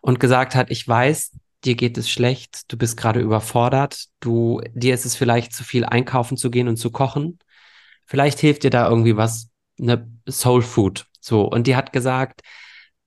[0.00, 1.32] und gesagt hat, ich weiß,
[1.64, 5.84] dir geht es schlecht, du bist gerade überfordert, du, dir ist es vielleicht zu viel
[5.84, 7.38] einkaufen zu gehen und zu kochen.
[8.06, 9.50] Vielleicht hilft dir da irgendwie was,
[9.80, 11.06] eine Soul Food.
[11.24, 11.42] So.
[11.42, 12.42] Und die hat gesagt,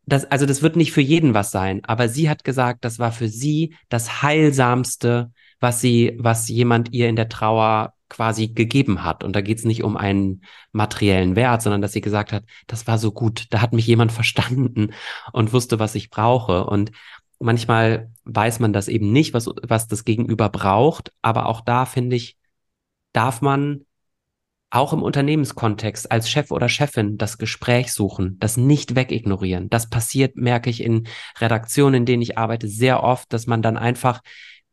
[0.05, 3.11] das, also das wird nicht für jeden was sein, aber sie hat gesagt, das war
[3.11, 9.23] für sie das heilsamste, was sie, was jemand ihr in der Trauer quasi gegeben hat.
[9.23, 12.87] Und da geht es nicht um einen materiellen Wert, sondern dass sie gesagt hat, das
[12.87, 14.93] war so gut, da hat mich jemand verstanden
[15.33, 16.65] und wusste, was ich brauche.
[16.65, 16.91] Und
[17.39, 22.15] manchmal weiß man das eben nicht, was, was das Gegenüber braucht, aber auch da finde
[22.15, 22.37] ich,
[23.13, 23.85] darf man
[24.69, 29.69] auch im Unternehmenskontext als Chef oder Chefin das Gespräch suchen, das nicht wegignorieren.
[29.69, 31.07] Das passiert, merke ich in
[31.39, 34.21] Redaktionen, in denen ich arbeite, sehr oft, dass man dann einfach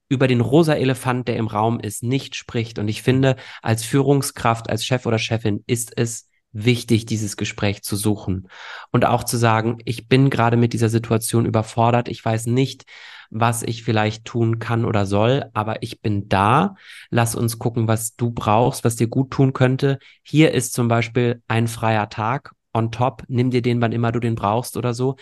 [0.08, 2.78] über den rosa Elefant, der im Raum ist, nicht spricht.
[2.78, 7.96] Und ich finde, als Führungskraft, als Chef oder Chefin ist es wichtig, dieses Gespräch zu
[7.96, 8.48] suchen
[8.90, 12.84] und auch zu sagen, ich bin gerade mit dieser Situation überfordert, ich weiß nicht,
[13.30, 16.76] was ich vielleicht tun kann oder soll, aber ich bin da.
[17.10, 19.98] Lass uns gucken, was du brauchst, was dir gut tun könnte.
[20.22, 23.22] Hier ist zum Beispiel ein freier Tag on top.
[23.28, 25.16] Nimm dir den, wann immer du den brauchst oder so.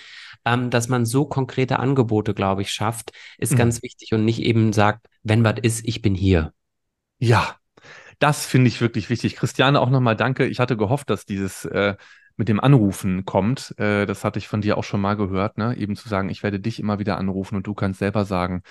[0.44, 3.58] Ähm, dass man so konkrete Angebote, glaube ich, schafft, ist mhm.
[3.58, 6.52] ganz wichtig und nicht eben sagt, wenn was ist, ich bin hier.
[7.18, 7.56] Ja,
[8.18, 9.36] das finde ich wirklich wichtig.
[9.36, 10.46] Christiane, auch nochmal danke.
[10.46, 11.94] Ich hatte gehofft, dass dieses äh,
[12.36, 13.74] mit dem Anrufen kommt.
[13.78, 15.76] Äh, das hatte ich von dir auch schon mal gehört, ne?
[15.76, 18.62] Eben zu sagen, ich werde dich immer wieder anrufen und du kannst selber sagen,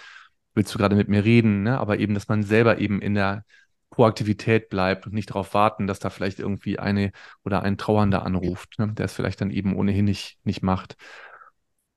[0.54, 1.80] willst du gerade mit mir reden, ne?
[1.80, 3.46] Aber eben, dass man selber eben in der
[3.92, 7.12] Proaktivität bleibt und nicht darauf warten, dass da vielleicht irgendwie eine
[7.44, 10.96] oder ein Trauernder anruft, ne, der es vielleicht dann eben ohnehin nicht, nicht macht.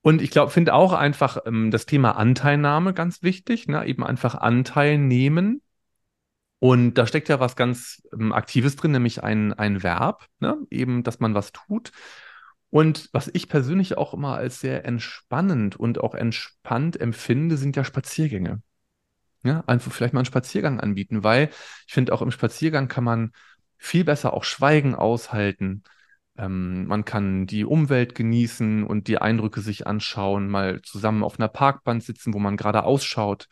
[0.01, 3.85] Und ich glaube, finde auch einfach ähm, das Thema Anteilnahme ganz wichtig, ne?
[3.85, 5.63] eben einfach Anteil nehmen.
[6.65, 10.57] Und da steckt ja was ganz ähm, Aktives drin, nämlich ein, ein Verb, ne?
[10.71, 11.91] eben, dass man was tut.
[12.71, 17.83] Und was ich persönlich auch immer als sehr entspannend und auch entspannt empfinde, sind ja
[17.83, 18.63] Spaziergänge.
[19.43, 21.49] Ja, einfach vielleicht mal einen Spaziergang anbieten, weil
[21.85, 23.31] ich finde, auch im Spaziergang kann man
[23.77, 25.83] viel besser auch Schweigen aushalten.
[26.35, 31.47] Ähm, man kann die Umwelt genießen und die Eindrücke sich anschauen, mal zusammen auf einer
[31.47, 33.49] Parkbank sitzen, wo man gerade ausschaut.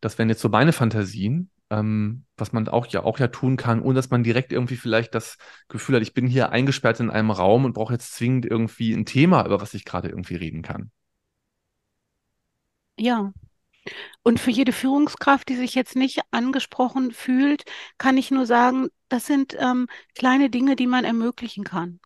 [0.00, 3.80] Das wären jetzt so meine Fantasien, ähm, was man auch ja auch ja tun kann,
[3.82, 7.30] ohne dass man direkt irgendwie vielleicht das Gefühl hat, ich bin hier eingesperrt in einem
[7.30, 10.90] Raum und brauche jetzt zwingend irgendwie ein Thema, über was ich gerade irgendwie reden kann.
[12.96, 13.32] Ja,
[14.22, 17.64] und für jede Führungskraft, die sich jetzt nicht angesprochen fühlt,
[17.98, 22.00] kann ich nur sagen, das sind ähm, kleine Dinge, die man ermöglichen kann.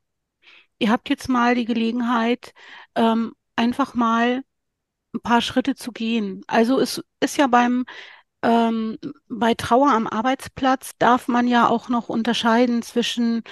[0.78, 2.54] Ihr habt jetzt mal die Gelegenheit,
[2.94, 4.42] ähm, einfach mal
[5.14, 6.42] ein paar Schritte zu gehen.
[6.46, 7.84] Also es ist ja beim
[8.42, 13.42] ähm, bei Trauer am Arbeitsplatz darf man ja auch noch unterscheiden zwischen,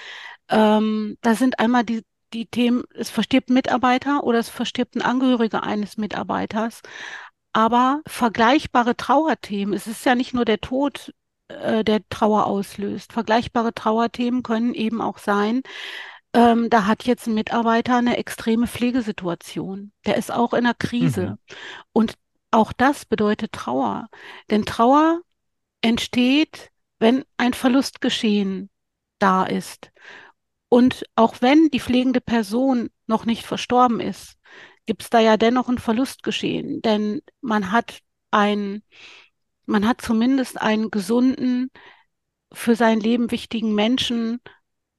[0.48, 5.02] ähm, da sind einmal die die Themen, es verstirbt ein Mitarbeiter oder es verstirbt ein
[5.02, 6.80] Angehöriger eines Mitarbeiters
[7.52, 11.12] aber vergleichbare Trauerthemen, es ist ja nicht nur der Tod,
[11.48, 13.12] äh, der Trauer auslöst.
[13.12, 15.62] Vergleichbare Trauerthemen können eben auch sein,
[16.32, 19.92] ähm, da hat jetzt ein Mitarbeiter eine extreme Pflegesituation.
[20.06, 21.30] Der ist auch in einer Krise.
[21.30, 21.38] Mhm.
[21.92, 22.14] Und
[22.50, 24.08] auch das bedeutet Trauer.
[24.50, 25.20] Denn Trauer
[25.82, 28.70] entsteht, wenn ein Verlustgeschehen
[29.18, 29.90] da ist.
[30.68, 34.36] Und auch wenn die pflegende Person noch nicht verstorben ist,
[34.86, 38.82] gibt es da ja dennoch ein Verlustgeschehen, denn man hat ein,
[39.66, 41.70] man hat zumindest einen gesunden,
[42.52, 44.40] für sein Leben wichtigen Menschen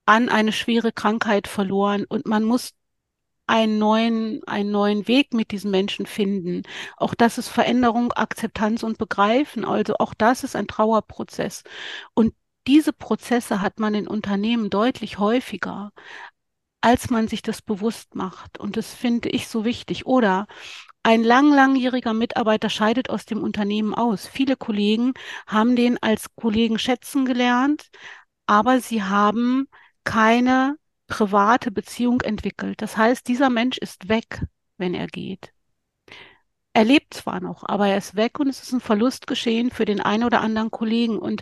[0.05, 2.71] an eine schwere Krankheit verloren und man muss
[3.51, 6.63] einen neuen, einen neuen Weg mit diesen Menschen finden.
[6.97, 9.65] Auch das ist Veränderung, Akzeptanz und Begreifen.
[9.65, 11.63] Also auch das ist ein Trauerprozess.
[12.13, 12.33] Und
[12.67, 15.91] diese Prozesse hat man in Unternehmen deutlich häufiger
[16.81, 18.59] als man sich das bewusst macht.
[18.59, 20.05] Und das finde ich so wichtig.
[20.07, 20.47] Oder
[21.03, 24.27] ein lang, langjähriger Mitarbeiter scheidet aus dem Unternehmen aus.
[24.27, 25.13] Viele Kollegen
[25.47, 27.89] haben den als Kollegen schätzen gelernt,
[28.47, 29.67] aber sie haben
[30.03, 30.77] keine
[31.11, 32.81] private Beziehung entwickelt.
[32.81, 34.45] Das heißt, dieser Mensch ist weg,
[34.77, 35.53] wenn er geht.
[36.73, 39.83] Er lebt zwar noch, aber er ist weg und es ist ein Verlust geschehen für
[39.83, 41.19] den einen oder anderen Kollegen.
[41.19, 41.41] Und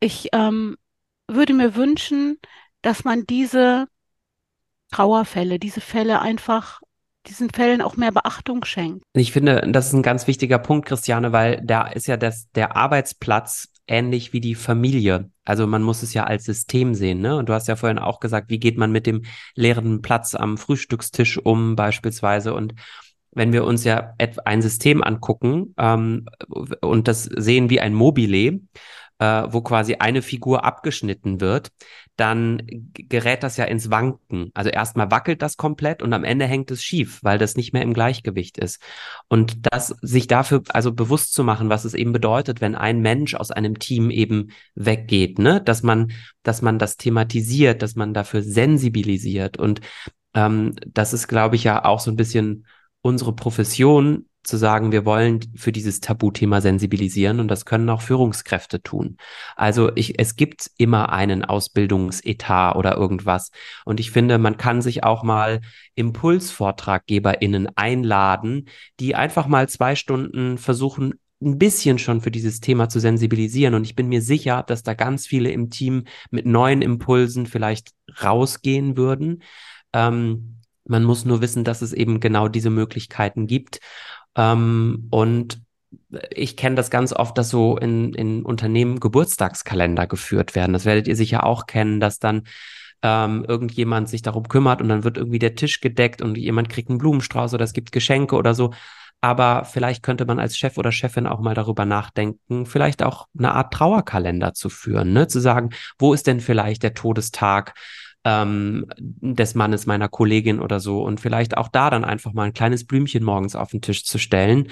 [0.00, 0.76] ich ähm,
[1.28, 2.38] würde mir wünschen,
[2.80, 3.88] dass man diese
[4.90, 6.80] Trauerfälle, diese Fälle einfach
[7.26, 9.04] diesen Fällen auch mehr Beachtung schenkt.
[9.12, 12.76] Ich finde, das ist ein ganz wichtiger Punkt, Christiane, weil da ist ja das, der
[12.76, 15.30] Arbeitsplatz ähnlich wie die Familie.
[15.44, 17.36] Also man muss es ja als System sehen, ne?
[17.36, 19.22] Und du hast ja vorhin auch gesagt, wie geht man mit dem
[19.54, 22.74] leeren Platz am Frühstückstisch um beispielsweise und
[23.34, 24.14] wenn wir uns ja
[24.44, 26.26] ein System angucken ähm,
[26.80, 28.60] und das sehen wie ein Mobile,
[29.18, 31.70] äh, wo quasi eine Figur abgeschnitten wird,
[32.16, 32.62] dann
[32.92, 34.50] gerät das ja ins Wanken.
[34.54, 37.82] Also erstmal wackelt das komplett und am Ende hängt es schief, weil das nicht mehr
[37.82, 38.80] im Gleichgewicht ist.
[39.28, 43.34] Und das sich dafür also bewusst zu machen, was es eben bedeutet, wenn ein Mensch
[43.34, 46.12] aus einem Team eben weggeht, ne, dass man,
[46.42, 49.80] dass man das thematisiert, dass man dafür sensibilisiert und
[50.34, 52.66] ähm, das ist, glaube ich, ja auch so ein bisschen
[53.00, 58.82] unsere Profession, zu sagen, wir wollen für dieses Tabuthema sensibilisieren und das können auch Führungskräfte
[58.82, 59.16] tun.
[59.56, 63.50] Also ich, es gibt immer einen Ausbildungsetat oder irgendwas.
[63.84, 65.60] Und ich finde, man kann sich auch mal
[65.94, 68.68] ImpulsvortraggeberInnen einladen,
[69.00, 73.74] die einfach mal zwei Stunden versuchen, ein bisschen schon für dieses Thema zu sensibilisieren.
[73.74, 77.92] Und ich bin mir sicher, dass da ganz viele im Team mit neuen Impulsen vielleicht
[78.22, 79.42] rausgehen würden.
[79.92, 83.80] Ähm, man muss nur wissen, dass es eben genau diese Möglichkeiten gibt.
[84.36, 85.60] Ähm, und
[86.30, 90.72] ich kenne das ganz oft, dass so in, in Unternehmen Geburtstagskalender geführt werden.
[90.72, 92.42] Das werdet ihr sicher auch kennen, dass dann
[93.02, 96.88] ähm, irgendjemand sich darum kümmert und dann wird irgendwie der Tisch gedeckt und jemand kriegt
[96.88, 98.72] einen Blumenstrauß oder es gibt Geschenke oder so.
[99.20, 103.52] Aber vielleicht könnte man als Chef oder Chefin auch mal darüber nachdenken, vielleicht auch eine
[103.52, 105.28] Art Trauerkalender zu führen, ne?
[105.28, 107.74] zu sagen, wo ist denn vielleicht der Todestag
[108.24, 112.54] ähm, des Mannes meiner Kollegin oder so und vielleicht auch da dann einfach mal ein
[112.54, 114.68] kleines Blümchen morgens auf den Tisch zu stellen.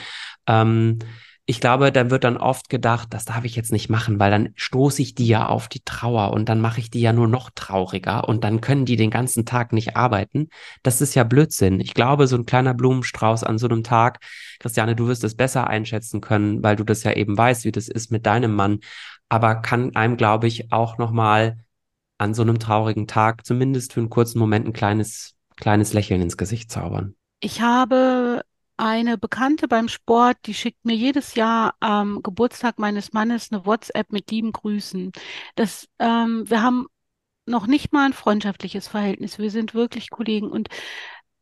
[0.47, 0.99] Ähm,
[1.45, 4.51] ich glaube, da wird dann oft gedacht, das darf ich jetzt nicht machen, weil dann
[4.55, 7.51] stoße ich die ja auf die Trauer und dann mache ich die ja nur noch
[7.53, 10.51] trauriger und dann können die den ganzen Tag nicht arbeiten.
[10.85, 11.81] Das ist ja Blödsinn.
[11.81, 14.21] Ich glaube, so ein kleiner Blumenstrauß an so einem Tag,
[14.61, 17.89] Christiane, du wirst es besser einschätzen können, weil du das ja eben weißt, wie das
[17.89, 18.79] ist mit deinem Mann,
[19.29, 21.59] aber kann einem, glaube ich, auch nochmal
[22.23, 26.37] an so einem traurigen Tag zumindest für einen kurzen Moment ein kleines, kleines Lächeln ins
[26.37, 27.17] Gesicht zaubern.
[27.41, 28.43] Ich habe
[28.77, 34.13] eine Bekannte beim Sport, die schickt mir jedes Jahr am Geburtstag meines Mannes eine WhatsApp
[34.13, 35.11] mit lieben Grüßen.
[35.57, 36.87] Das, ähm, wir haben
[37.45, 39.41] noch nicht mal ein freundschaftliches Verhältnis.
[39.41, 40.69] Wir sind wirklich Kollegen und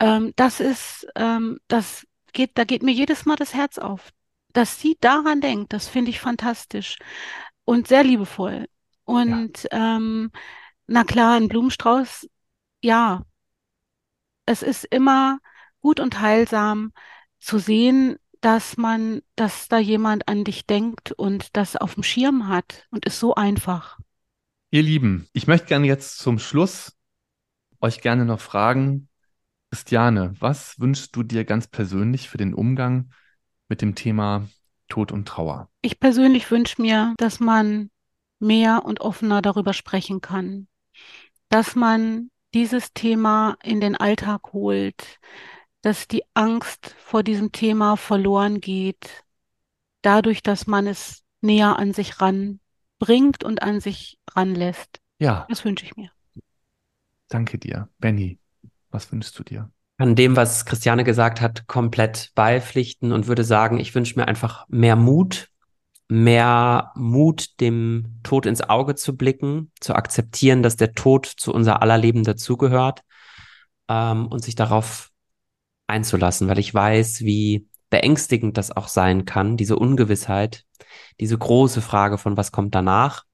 [0.00, 4.10] ähm, das ist, ähm, das geht, da geht mir jedes Mal das Herz auf.
[4.54, 6.98] Dass sie daran denkt, das finde ich fantastisch
[7.66, 8.66] und sehr liebevoll.
[9.04, 9.78] Und ja.
[10.90, 12.28] Na klar, ein Blumenstrauß,
[12.82, 13.24] ja,
[14.44, 15.38] es ist immer
[15.80, 16.92] gut und heilsam,
[17.38, 22.48] zu sehen, dass man, dass da jemand an dich denkt und das auf dem Schirm
[22.48, 24.00] hat und ist so einfach.
[24.72, 26.96] Ihr Lieben, ich möchte gerne jetzt zum Schluss
[27.80, 29.08] euch gerne noch fragen,
[29.70, 33.12] Christiane, was wünschst du dir ganz persönlich für den Umgang
[33.68, 34.48] mit dem Thema
[34.88, 35.70] Tod und Trauer?
[35.82, 37.90] Ich persönlich wünsche mir, dass man
[38.40, 40.66] mehr und offener darüber sprechen kann,
[41.50, 45.20] dass man dieses Thema in den Alltag holt,
[45.82, 49.24] dass die Angst vor diesem Thema verloren geht,
[50.02, 55.00] dadurch, dass man es näher an sich ranbringt und an sich ranlässt.
[55.18, 55.46] Ja.
[55.48, 56.10] Das wünsche ich mir.
[57.28, 57.88] Danke dir.
[57.98, 58.38] Benny,
[58.90, 59.70] was wünschst du dir?
[59.98, 64.66] An dem, was Christiane gesagt hat, komplett beipflichten und würde sagen, ich wünsche mir einfach
[64.68, 65.50] mehr Mut,
[66.10, 71.82] mehr Mut, dem Tod ins Auge zu blicken, zu akzeptieren, dass der Tod zu unser
[71.82, 73.02] aller Leben dazugehört
[73.88, 75.10] ähm, und sich darauf
[75.86, 80.64] einzulassen, weil ich weiß, wie beängstigend das auch sein kann, diese Ungewissheit,
[81.20, 83.24] diese große Frage von was kommt danach,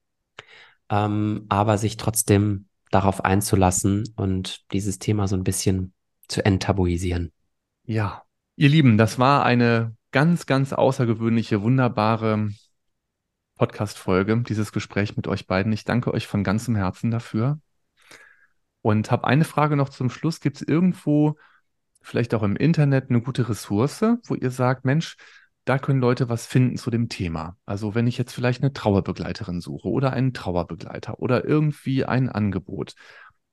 [0.89, 5.93] ähm, aber sich trotzdem darauf einzulassen und dieses Thema so ein bisschen
[6.27, 7.31] zu enttabuisieren.
[7.85, 8.23] Ja,
[8.55, 12.49] ihr Lieben, das war eine ganz, ganz außergewöhnliche, wunderbare
[13.57, 15.71] Podcast-Folge, dieses Gespräch mit euch beiden.
[15.73, 17.59] Ich danke euch von ganzem Herzen dafür.
[18.81, 20.39] Und habe eine Frage noch zum Schluss.
[20.39, 21.35] Gibt es irgendwo
[22.01, 25.17] vielleicht auch im Internet eine gute Ressource, wo ihr sagt, Mensch,
[25.65, 27.57] da können Leute was finden zu dem Thema.
[27.65, 32.93] Also wenn ich jetzt vielleicht eine Trauerbegleiterin suche oder einen Trauerbegleiter oder irgendwie ein Angebot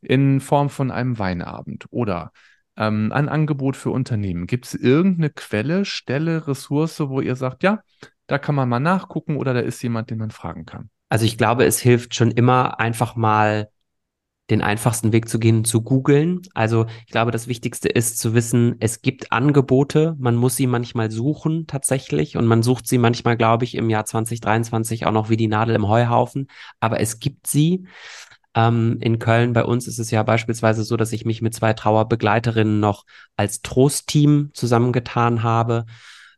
[0.00, 2.30] in Form von einem Weinabend oder
[2.76, 4.46] ähm, ein Angebot für Unternehmen.
[4.46, 7.82] Gibt es irgendeine Quelle, Stelle, Ressource, wo ihr sagt, ja,
[8.26, 10.90] da kann man mal nachgucken oder da ist jemand, den man fragen kann?
[11.08, 13.68] Also ich glaube, es hilft schon immer einfach mal
[14.50, 16.42] den einfachsten Weg zu gehen, zu googeln.
[16.52, 21.10] Also ich glaube, das Wichtigste ist zu wissen, es gibt Angebote, man muss sie manchmal
[21.10, 25.38] suchen tatsächlich und man sucht sie manchmal, glaube ich, im Jahr 2023 auch noch wie
[25.38, 26.48] die Nadel im Heuhaufen,
[26.80, 27.86] aber es gibt sie.
[28.54, 31.72] Ähm, in Köln bei uns ist es ja beispielsweise so, dass ich mich mit zwei
[31.72, 33.04] Trauerbegleiterinnen noch
[33.36, 35.86] als Trostteam zusammengetan habe.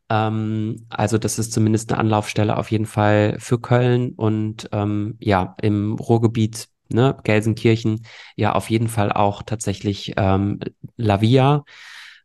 [0.09, 5.55] Ähm, also das ist zumindest eine Anlaufstelle auf jeden Fall für Köln und ähm, ja,
[5.61, 8.05] im Ruhrgebiet ne, Gelsenkirchen,
[8.35, 10.59] ja auf jeden Fall auch tatsächlich ähm,
[10.95, 11.63] Lavia.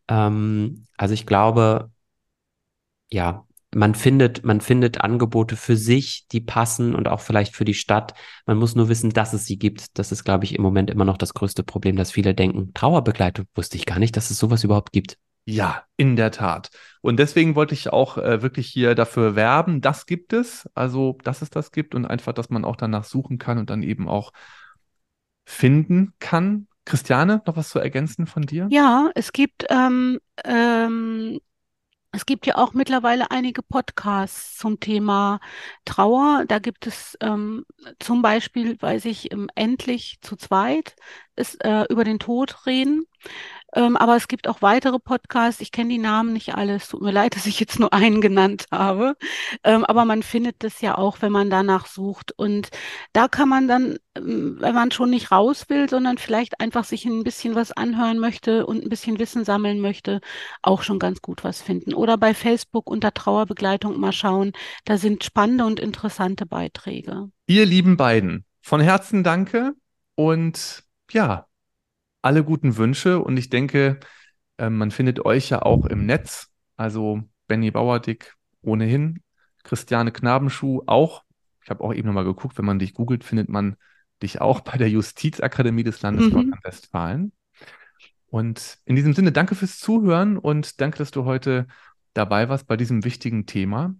[0.08, 1.90] Ähm, also ich glaube,
[3.10, 7.74] ja, man findet, man findet Angebote für sich, die passen und auch vielleicht für die
[7.74, 8.14] Stadt.
[8.46, 9.98] Man muss nur wissen, dass es sie gibt.
[9.98, 13.46] Das ist, glaube ich, im Moment immer noch das größte Problem, dass viele denken, Trauerbegleitung
[13.54, 15.18] wusste ich gar nicht, dass es sowas überhaupt gibt.
[15.44, 16.70] Ja, in der Tat.
[17.00, 21.42] Und deswegen wollte ich auch äh, wirklich hier dafür werben, das gibt es, also dass
[21.42, 24.32] es das gibt und einfach, dass man auch danach suchen kann und dann eben auch
[25.44, 26.68] finden kann.
[26.84, 28.68] Christiane, noch was zu ergänzen von dir?
[28.70, 31.40] Ja, es gibt ähm, ähm,
[32.14, 35.40] es gibt ja auch mittlerweile einige Podcasts zum Thema
[35.86, 36.44] Trauer.
[36.46, 37.64] Da gibt es ähm,
[38.00, 40.94] zum Beispiel, weiß ich, endlich zu zweit
[41.36, 43.06] ist, äh, über den Tod reden.
[43.74, 45.60] Ähm, aber es gibt auch weitere Podcasts.
[45.60, 46.74] Ich kenne die Namen nicht alle.
[46.76, 49.16] Es tut mir leid, dass ich jetzt nur einen genannt habe.
[49.64, 52.32] Ähm, aber man findet das ja auch, wenn man danach sucht.
[52.32, 52.68] Und
[53.12, 57.04] da kann man dann, ähm, wenn man schon nicht raus will, sondern vielleicht einfach sich
[57.04, 60.20] ein bisschen was anhören möchte und ein bisschen Wissen sammeln möchte,
[60.62, 61.94] auch schon ganz gut was finden.
[61.94, 64.52] Oder bei Facebook unter Trauerbegleitung mal schauen.
[64.84, 67.30] Da sind spannende und interessante Beiträge.
[67.46, 69.74] Ihr lieben beiden, von Herzen danke
[70.14, 71.46] und ja,
[72.22, 74.00] alle guten Wünsche und ich denke,
[74.58, 76.48] äh, man findet euch ja auch im Netz.
[76.76, 79.22] Also Benny Bauerdick ohnehin,
[79.64, 81.24] Christiane Knabenschuh auch.
[81.62, 83.76] Ich habe auch eben nochmal geguckt, wenn man dich googelt, findet man
[84.22, 86.32] dich auch bei der Justizakademie des Landes mhm.
[86.32, 87.32] Nordrhein-Westfalen.
[88.26, 91.66] Und in diesem Sinne, danke fürs Zuhören und danke, dass du heute
[92.14, 93.94] dabei warst bei diesem wichtigen Thema.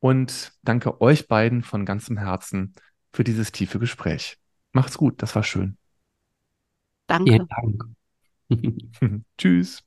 [0.00, 2.74] und danke euch beiden von ganzem Herzen
[3.12, 4.38] für dieses tiefe Gespräch.
[4.72, 5.79] Macht's gut, das war schön.
[7.10, 7.46] Danke.
[7.48, 7.84] Vielen Dank.
[9.38, 9.82] Tschüss.